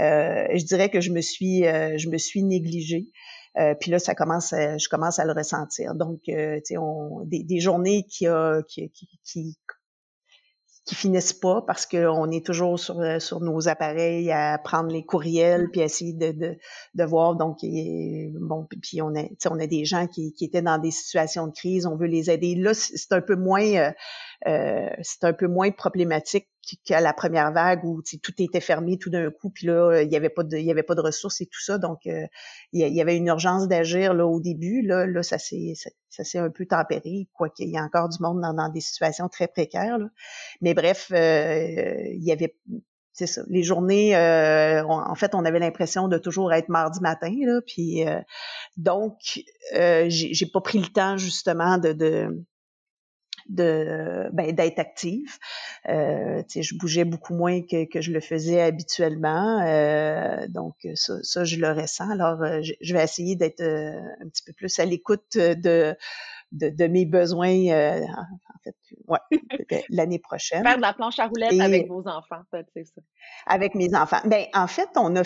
euh, 0.00 0.46
je 0.54 0.64
dirais 0.64 0.88
que 0.88 1.00
je 1.00 1.10
me 1.10 1.20
suis, 1.20 1.64
je 1.64 2.08
me 2.08 2.16
suis 2.16 2.44
négligée. 2.44 3.08
Euh, 3.58 3.74
puis 3.74 3.90
là, 3.90 3.98
ça 3.98 4.14
commence, 4.14 4.52
à, 4.52 4.78
je 4.78 4.88
commence 4.88 5.18
à 5.18 5.24
le 5.24 5.32
ressentir. 5.32 5.94
Donc, 5.94 6.20
euh, 6.28 6.60
tu 6.64 6.74
sais, 6.74 6.80
des, 7.24 7.42
des 7.42 7.60
journées 7.60 8.04
qui, 8.08 8.26
a, 8.26 8.62
qui, 8.68 8.90
qui, 8.90 9.08
qui 9.24 9.56
qui 10.88 10.94
finissent 10.94 11.34
pas 11.34 11.62
parce 11.66 11.84
qu'on 11.84 12.30
est 12.30 12.44
toujours 12.44 12.78
sur, 12.78 13.00
euh, 13.00 13.18
sur 13.18 13.40
nos 13.40 13.68
appareils 13.68 14.32
à 14.32 14.56
prendre 14.56 14.88
les 14.90 15.04
courriels 15.04 15.68
puis 15.70 15.82
essayer 15.82 16.14
de, 16.14 16.32
de, 16.32 16.56
de 16.94 17.04
voir. 17.04 17.36
Donc, 17.36 17.58
bon, 17.60 18.66
puis 18.80 19.02
on 19.02 19.14
a, 19.14 19.24
on 19.50 19.60
a 19.60 19.66
des 19.66 19.84
gens 19.84 20.06
qui, 20.06 20.32
qui 20.32 20.46
étaient 20.46 20.62
dans 20.62 20.78
des 20.78 20.90
situations 20.90 21.46
de 21.46 21.52
crise, 21.52 21.86
on 21.86 21.96
veut 21.96 22.06
les 22.06 22.30
aider. 22.30 22.54
Là, 22.54 22.72
c'est 22.72 23.12
un 23.12 23.20
peu 23.20 23.36
moins, 23.36 23.62
euh, 23.62 23.90
euh, 24.46 24.88
c'est 25.02 25.24
un 25.24 25.32
peu 25.32 25.46
moins 25.46 25.70
problématique 25.70 26.48
qu'à 26.84 27.00
la 27.00 27.12
première 27.12 27.50
vague 27.52 27.84
où 27.84 28.02
tout 28.22 28.32
était 28.38 28.60
fermé 28.60 28.98
tout 28.98 29.10
d'un 29.10 29.30
coup, 29.30 29.50
puis 29.50 29.66
là 29.66 30.02
il 30.02 30.12
y 30.12 30.16
avait 30.16 30.28
pas 30.28 30.42
de 30.42 30.56
il 30.58 30.64
y 30.64 30.70
avait 30.70 30.82
pas 30.82 30.94
de 30.94 31.00
ressources 31.00 31.40
et 31.40 31.46
tout 31.46 31.62
ça, 31.62 31.78
donc 31.78 32.00
il 32.04 32.28
y, 32.72 33.00
avait 33.00 33.16
une 33.16 33.26
urgence 33.26 33.68
d'agir 33.68 34.12
là 34.12 34.26
au 34.26 34.38
début. 34.38 34.82
Là, 34.82 35.06
là 35.06 35.22
ça 35.22 35.38
s'est 35.38 35.72
ça, 36.24 36.42
un 36.42 36.50
peu 36.50 36.66
tempéré, 36.66 37.28
quoiqu'il 37.32 37.70
y 37.70 37.78
a 37.78 37.82
encore 37.82 38.08
du 38.08 38.18
monde 38.20 38.40
dans, 38.40 38.68
des 38.68 38.80
situations 38.80 39.28
très 39.28 39.48
précaires. 39.48 39.98
Là. 39.98 40.06
Mais 40.60 40.74
bref, 40.74 41.10
euh, 41.12 41.94
il 42.12 42.24
y 42.24 42.32
avait 42.32 42.54
ça. 43.14 43.42
Les 43.48 43.64
journées, 43.64 44.16
euh, 44.16 44.84
en 44.86 45.14
fait, 45.16 45.34
on 45.34 45.44
avait 45.44 45.58
l'impression 45.58 46.06
de 46.06 46.18
toujours 46.18 46.52
être 46.52 46.68
mardi 46.68 47.00
matin, 47.00 47.34
là. 47.40 47.60
Puis 47.66 48.06
euh, 48.06 48.20
donc, 48.76 49.18
j'ai 49.72 50.46
pas 50.52 50.60
pris 50.60 50.78
le 50.78 50.86
temps 50.86 51.16
justement 51.16 51.78
de, 51.78 51.92
de 51.92 52.46
de 53.48 54.28
ben, 54.32 54.52
d'être 54.52 54.78
active. 54.78 55.38
Euh, 55.88 56.42
je 56.48 56.76
bougeais 56.76 57.04
beaucoup 57.04 57.34
moins 57.34 57.62
que, 57.62 57.88
que 57.88 58.00
je 58.00 58.12
le 58.12 58.20
faisais 58.20 58.60
habituellement. 58.60 59.62
Euh, 59.66 60.46
donc 60.48 60.74
ça, 60.94 61.14
ça, 61.22 61.44
je 61.44 61.56
le 61.56 61.72
ressens. 61.72 62.10
Alors, 62.10 62.38
je, 62.62 62.94
vais 62.94 63.02
essayer 63.02 63.36
d'être 63.36 63.62
un 63.62 64.28
petit 64.28 64.42
peu 64.44 64.52
plus 64.52 64.78
à 64.78 64.84
l'écoute 64.84 65.36
de 65.36 65.94
de, 66.52 66.86
mes 66.86 67.04
besoins, 67.04 67.68
euh, 67.68 68.00
en 68.00 68.58
fait, 68.64 68.76
ouais, 69.06 69.18
l'année 69.90 70.18
prochaine. 70.18 70.62
Faire 70.62 70.76
de 70.76 70.82
la 70.82 70.92
planche 70.92 71.18
à 71.18 71.26
roulettes 71.26 71.60
avec 71.60 71.88
vos 71.88 72.06
enfants, 72.08 72.42
c'est 72.52 72.84
ça. 72.84 73.00
Avec 73.46 73.74
mes 73.74 73.94
enfants. 73.94 74.20
Ben, 74.24 74.46
en 74.54 74.66
fait, 74.66 74.88
on 74.96 75.14
a, 75.16 75.22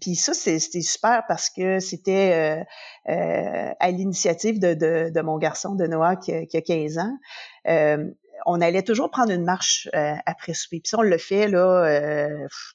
puis 0.00 0.14
ça, 0.14 0.34
c'était 0.34 0.80
super 0.80 1.24
parce 1.26 1.50
que 1.50 1.80
c'était 1.80 2.32
euh, 3.08 3.12
euh, 3.12 3.72
à 3.78 3.90
l'initiative 3.90 4.60
de, 4.60 4.74
de, 4.74 5.10
de, 5.10 5.20
mon 5.20 5.38
garçon, 5.38 5.74
de 5.74 5.86
Noah, 5.86 6.16
qui, 6.16 6.32
a 6.32 6.60
15 6.60 6.98
ans. 6.98 7.18
on 8.46 8.60
allait 8.60 8.82
toujours 8.82 9.10
prendre 9.10 9.32
une 9.32 9.44
marche 9.44 9.88
après 9.92 10.54
souper. 10.54 10.80
Puis 10.80 10.90
ça, 10.90 10.98
on 10.98 11.02
le 11.02 11.18
fait 11.18 11.48
là 11.48 12.28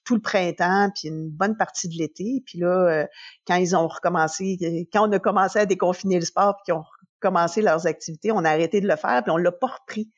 tout 0.03 0.15
le 0.15 0.21
printemps, 0.21 0.89
puis 0.93 1.07
une 1.07 1.29
bonne 1.29 1.55
partie 1.55 1.87
de 1.87 1.95
l'été. 1.97 2.43
Puis 2.45 2.59
là, 2.59 3.07
quand 3.47 3.55
ils 3.55 3.75
ont 3.75 3.87
recommencé, 3.87 4.57
quand 4.91 5.07
on 5.07 5.11
a 5.13 5.19
commencé 5.19 5.59
à 5.59 5.65
déconfiner 5.65 6.19
le 6.19 6.25
sport, 6.25 6.57
puis 6.57 6.65
qu'ils 6.65 6.73
ont 6.73 6.83
commencé 7.19 7.61
leurs 7.61 7.87
activités, 7.87 8.31
on 8.31 8.43
a 8.45 8.49
arrêté 8.49 8.81
de 8.81 8.87
le 8.87 8.95
faire, 8.95 9.23
puis 9.23 9.31
on 9.31 9.37
l'a 9.37 9.51
pas 9.51 9.67
repris. 9.67 10.11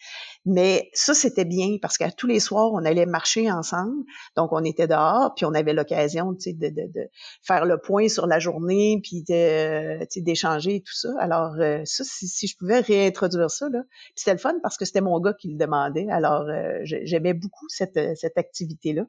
Mais 0.45 0.89
ça, 0.93 1.13
c'était 1.13 1.45
bien 1.45 1.77
parce 1.81 1.97
qu'à 1.97 2.11
tous 2.11 2.27
les 2.27 2.39
soirs, 2.39 2.71
on 2.73 2.83
allait 2.85 3.05
marcher 3.05 3.51
ensemble. 3.51 4.03
Donc, 4.35 4.51
on 4.51 4.63
était 4.63 4.87
dehors, 4.87 5.33
puis 5.35 5.45
on 5.45 5.53
avait 5.53 5.73
l'occasion, 5.73 6.33
de, 6.33 6.69
de, 6.69 6.69
de, 6.69 7.09
faire 7.41 7.65
le 7.65 7.77
point 7.77 8.07
sur 8.07 8.27
la 8.27 8.39
journée, 8.39 8.99
puis 9.03 9.23
de, 9.23 10.05
d'échanger 10.21 10.75
et 10.75 10.81
tout 10.81 10.95
ça. 10.95 11.09
Alors, 11.19 11.55
euh, 11.59 11.81
ça, 11.85 12.03
si, 12.03 12.27
si, 12.27 12.47
je 12.47 12.57
pouvais 12.57 12.79
réintroduire 12.79 13.49
ça, 13.49 13.69
là, 13.69 13.83
c'était 14.15 14.33
le 14.33 14.39
fun 14.39 14.55
parce 14.61 14.77
que 14.77 14.85
c'était 14.85 15.01
mon 15.01 15.19
gars 15.19 15.33
qui 15.33 15.49
le 15.49 15.57
demandait. 15.57 16.07
Alors, 16.09 16.43
euh, 16.49 16.79
j'aimais 16.83 17.33
beaucoup 17.33 17.67
cette, 17.69 17.99
cette 18.17 18.37
activité-là. 18.37 19.03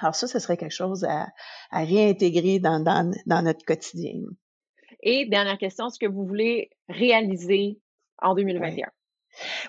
Alors 0.00 0.14
ça, 0.14 0.28
ce 0.28 0.38
serait 0.38 0.56
quelque 0.56 0.74
chose 0.74 1.04
à, 1.04 1.26
à 1.70 1.80
réintégrer 1.80 2.60
dans, 2.60 2.80
dans, 2.80 3.10
dans 3.26 3.42
notre 3.42 3.64
quotidien. 3.64 4.12
Et 5.00 5.26
dernière 5.26 5.58
question, 5.58 5.88
est-ce 5.88 5.98
que 5.98 6.06
vous 6.06 6.26
voulez 6.26 6.70
réaliser 6.88 7.78
en 8.20 8.34
2021? 8.34 8.86
Oui, 8.86 8.97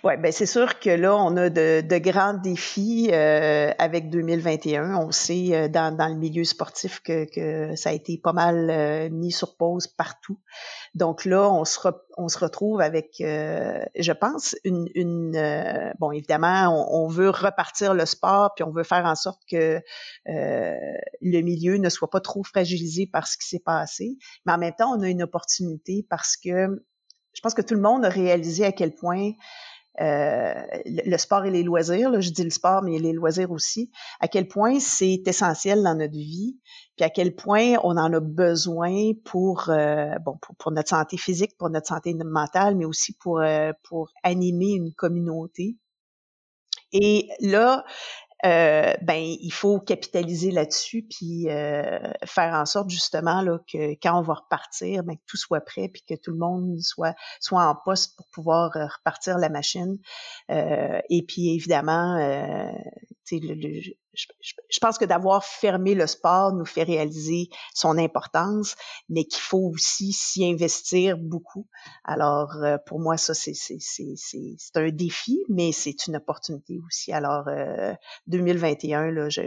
ben 0.03 0.31
c'est 0.31 0.45
sûr 0.45 0.79
que 0.79 0.89
là, 0.89 1.15
on 1.15 1.35
a 1.37 1.49
de, 1.49 1.81
de 1.81 1.97
grands 1.97 2.33
défis 2.33 3.09
euh, 3.11 3.71
avec 3.77 4.09
2021. 4.09 4.95
On 4.95 5.11
sait 5.11 5.49
euh, 5.53 5.67
dans, 5.67 5.95
dans 5.95 6.07
le 6.07 6.15
milieu 6.15 6.43
sportif 6.43 7.01
que, 7.01 7.25
que 7.25 7.75
ça 7.75 7.89
a 7.89 7.93
été 7.93 8.17
pas 8.17 8.33
mal 8.33 8.69
euh, 8.69 9.09
mis 9.09 9.31
sur 9.31 9.57
pause 9.57 9.87
partout. 9.87 10.39
Donc 10.95 11.25
là, 11.25 11.49
on 11.51 11.65
se, 11.65 11.79
on 12.17 12.27
se 12.27 12.39
retrouve 12.39 12.81
avec, 12.81 13.15
je 13.19 14.11
pense, 14.11 14.55
une, 14.63 14.87
une 14.95 15.93
bon, 15.99 16.11
évidemment, 16.11 16.69
on, 16.69 17.05
on, 17.05 17.07
veut 17.07 17.29
repartir 17.29 17.93
le 17.93 18.05
sport, 18.05 18.53
puis 18.55 18.63
on 18.63 18.71
veut 18.71 18.83
faire 18.83 19.05
en 19.05 19.15
sorte 19.15 19.41
que 19.49 19.79
le 20.25 21.41
milieu 21.41 21.77
ne 21.77 21.89
soit 21.89 22.09
pas 22.09 22.21
trop 22.21 22.43
fragilisé 22.43 23.05
par 23.05 23.27
ce 23.27 23.37
qui 23.37 23.47
s'est 23.47 23.61
passé. 23.63 24.17
Mais 24.45 24.53
en 24.53 24.57
même 24.57 24.73
temps, 24.77 24.91
on 24.91 25.01
a 25.01 25.09
une 25.09 25.23
opportunité 25.23 26.05
parce 26.09 26.35
que 26.35 26.83
je 27.39 27.41
pense 27.41 27.53
que 27.53 27.61
tout 27.61 27.73
le 27.73 27.79
monde 27.79 28.03
a 28.03 28.09
réalisé 28.09 28.65
à 28.65 28.73
quel 28.73 28.93
point 28.93 29.31
euh, 30.01 30.53
le, 30.85 31.17
sport 31.17 31.45
et 31.45 31.51
les 31.51 31.63
loisirs, 31.63 32.09
là, 32.09 32.19
je 32.19 32.31
dis 32.31 32.43
le 32.43 32.49
sport, 32.49 32.83
mais 32.83 32.99
les 32.99 33.13
loisirs 33.13 33.49
aussi, 33.49 33.89
à 34.19 34.27
quel 34.27 34.45
point 34.49 34.77
c'est 34.81 35.21
essentiel 35.25 35.81
dans 35.81 35.95
notre 35.95 36.17
vie, 36.17 36.57
puis 36.97 37.05
à 37.05 37.09
quel 37.09 37.33
point 37.33 37.75
on 37.85 37.95
en 37.95 38.11
a 38.11 38.19
besoin 38.19 39.13
pour, 39.23 39.69
euh, 39.69 40.11
bon, 40.25 40.37
pour, 40.57 40.73
notre 40.73 40.89
santé 40.89 41.15
physique, 41.15 41.57
pour 41.57 41.69
notre 41.69 41.87
santé 41.87 42.13
mentale, 42.13 42.75
mais 42.75 42.83
aussi 42.83 43.13
pour, 43.13 43.39
euh, 43.39 43.71
pour 43.83 44.09
animer 44.23 44.71
une 44.73 44.93
communauté. 44.93 45.77
Et 46.91 47.29
là, 47.39 47.85
euh, 48.45 48.93
ben 49.01 49.17
il 49.17 49.51
faut 49.51 49.79
capitaliser 49.79 50.51
là-dessus 50.51 51.05
puis 51.09 51.49
euh, 51.49 51.99
faire 52.25 52.53
en 52.53 52.65
sorte 52.65 52.89
justement 52.89 53.41
là 53.41 53.59
que 53.71 53.91
quand 54.01 54.17
on 54.17 54.21
va 54.21 54.35
repartir, 54.35 55.03
ben, 55.03 55.15
que 55.15 55.21
tout 55.27 55.37
soit 55.37 55.61
prêt 55.61 55.89
puis 55.89 56.03
que 56.07 56.15
tout 56.15 56.31
le 56.31 56.37
monde 56.37 56.79
soit 56.79 57.15
soit 57.41 57.65
en 57.65 57.75
poste 57.75 58.15
pour 58.15 58.27
pouvoir 58.27 58.75
euh, 58.77 58.85
repartir 58.85 59.37
la 59.37 59.49
machine. 59.49 59.97
et 60.49 61.25
puis 61.27 61.53
évidemment, 61.53 62.17
le, 62.17 63.53
le, 63.53 63.81
je, 64.41 64.79
pense 64.79 64.97
que 64.97 65.05
d'avoir 65.05 65.43
fermé 65.43 65.95
le 65.95 66.07
sport 66.07 66.53
nous 66.53 66.65
fait 66.65 66.83
réaliser 66.83 67.49
son 67.73 67.97
importance, 67.97 68.75
mais 69.07 69.25
qu'il 69.25 69.41
faut 69.41 69.71
aussi 69.73 70.13
s'y 70.13 70.45
investir 70.45 71.17
beaucoup. 71.17 71.67
Alors, 72.03 72.55
euh, 72.63 72.77
pour 72.85 72.99
moi, 72.99 73.17
ça, 73.17 73.33
c'est, 73.33 73.53
c'est, 73.53 73.77
c'est, 73.79 74.15
c'est, 74.15 74.55
un 74.75 74.89
défi, 74.89 75.43
mais 75.49 75.71
c'est 75.71 76.07
une 76.07 76.17
opportunité 76.17 76.79
aussi. 76.85 77.11
Alors, 77.11 77.45
2021, 78.27 79.07
euh, 79.07 79.11
là, 79.11 79.29
je, 79.29 79.41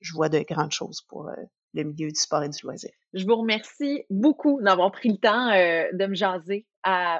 je, 0.00 0.12
vois 0.14 0.28
de 0.28 0.40
grandes 0.40 0.72
choses 0.72 1.02
pour 1.02 1.28
euh, 1.28 1.34
le 1.74 1.84
milieu 1.84 2.08
du 2.08 2.20
sport 2.20 2.42
et 2.42 2.48
du 2.48 2.58
loisir. 2.62 2.90
Je 3.12 3.24
vous 3.26 3.36
remercie 3.36 4.04
beaucoup 4.10 4.60
d'avoir 4.62 4.90
pris 4.92 5.10
le 5.10 5.18
temps 5.18 5.50
de 5.50 6.06
me 6.06 6.14
jaser 6.14 6.66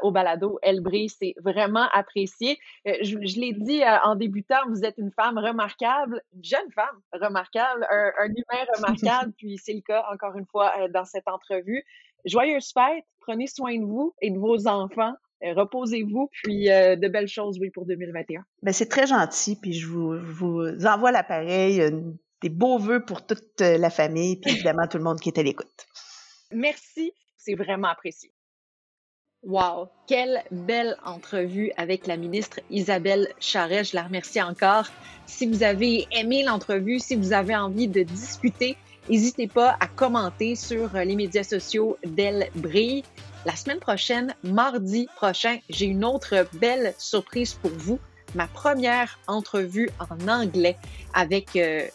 au 0.03 0.11
balado 0.11 0.59
Elbris. 0.63 1.11
C'est 1.19 1.35
vraiment 1.43 1.87
apprécié. 1.93 2.59
Euh, 2.87 2.93
je, 3.03 3.41
l'ai 3.41 3.53
dit 3.53 3.83
euh, 3.83 3.99
en 4.05 4.17
débutant, 4.17 4.57
vous 4.69 4.85
êtes 4.85 4.99
une 4.99 5.11
femme 5.13 5.39
remarquable, 5.39 6.23
une 6.35 6.45
jeune 6.45 6.71
femme 6.75 7.01
remarquable, 7.13 7.87
un, 7.91 8.29
humain 8.29 8.65
remarquable, 8.77 9.33
puis 9.39 9.59
c'est 9.59 9.75
le 9.75 9.83
cas 9.83 10.05
encore 10.13 10.37
une 10.37 10.47
fois 10.47 10.73
euh, 10.79 10.89
dans 10.89 11.05
cette 11.05 11.29
entrevue. 11.29 11.83
Joyeuse 12.25 12.73
fête, 12.73 13.05
prenez 13.21 13.47
soin 13.47 13.79
de 13.79 13.85
vous 13.85 14.15
et 14.21 14.31
de 14.31 14.39
vos 14.39 14.67
enfants. 14.67 15.15
Reposez-vous, 15.43 16.31
puis 16.33 16.65
de 16.65 17.09
belles 17.09 17.29
choses, 17.29 17.59
oui, 17.61 17.71
pour 17.71 17.85
2021. 17.85 18.43
Ben, 18.63 18.73
c'est 18.73 18.89
très 18.89 19.07
gentil, 19.07 19.55
puis 19.61 19.75
je 19.75 19.87
vous, 19.87 20.19
vous 20.19 20.87
envoie 20.87 21.13
l'appareil, 21.13 21.93
des 22.47 22.55
beaux 22.55 22.79
voeux 22.79 23.05
pour 23.05 23.27
toute 23.27 23.61
la 23.61 23.91
famille, 23.91 24.37
puis 24.37 24.53
évidemment 24.53 24.87
tout 24.87 24.99
le 24.99 25.05
monde 25.05 25.19
qui 25.19 25.31
est 25.31 25.39
à 25.39 25.43
l'écoute. 25.43 25.87
Merci, 26.53 27.13
c'est 27.37 27.55
vraiment 27.55 27.89
apprécié. 27.89 28.33
Wow, 29.43 29.89
quelle 30.07 30.45
belle 30.53 30.97
entrevue 31.05 31.73
avec 31.77 32.07
la 32.07 32.17
ministre 32.17 32.61
Isabelle 32.71 33.29
Charret. 33.41 33.83
Je 33.83 33.97
la 33.97 34.05
remercie 34.05 34.41
encore. 34.41 34.87
Si 35.27 35.47
vous 35.47 35.65
avez 35.65 36.07
aimé 36.13 36.45
l'entrevue, 36.45 37.01
si 37.01 37.17
vous 37.17 37.33
avez 37.33 37.57
envie 37.57 37.89
de 37.89 38.05
discuter, 38.05 38.77
n'hésitez 39.09 39.49
pas 39.49 39.77
à 39.81 39.89
commenter 39.89 40.55
sur 40.55 40.95
les 40.95 41.17
médias 41.17 41.45
sociaux 41.45 41.99
d'Elle 42.05 42.49
Brille. 42.55 43.03
La 43.45 43.57
semaine 43.57 43.81
prochaine, 43.81 44.37
mardi 44.45 45.09
prochain, 45.17 45.59
j'ai 45.69 45.87
une 45.87 46.05
autre 46.05 46.47
belle 46.55 46.95
surprise 46.99 47.55
pour 47.55 47.73
vous. 47.73 47.99
Ma 48.37 48.47
première 48.47 49.19
entrevue 49.27 49.91
en 49.99 50.29
anglais 50.29 50.77
avec 51.13 51.57
euh, 51.57 51.87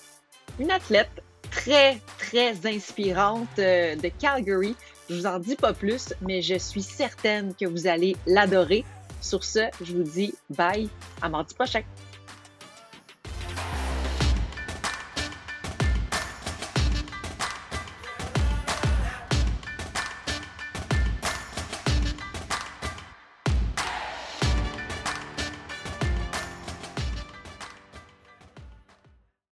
une 0.62 0.72
athlète 0.72 1.24
très, 1.50 2.00
très 2.20 2.66
inspirante 2.68 3.60
euh, 3.60 3.96
de 3.96 4.10
Calgary. 4.10 4.76
Je 5.10 5.16
vous 5.16 5.26
en 5.26 5.40
dis 5.40 5.56
pas 5.56 5.74
plus, 5.74 6.14
mais 6.22 6.42
je 6.42 6.58
suis 6.58 6.84
certaine 6.84 7.54
que 7.56 7.66
vous 7.66 7.88
allez 7.88 8.16
l'adorer. 8.28 8.86
Sur 9.22 9.44
ce, 9.44 9.60
je 9.84 9.94
vous 9.94 10.04
dis 10.04 10.34
bye 10.50 10.88
à 11.22 11.30
mardi 11.30 11.54
prochain. 11.54 11.82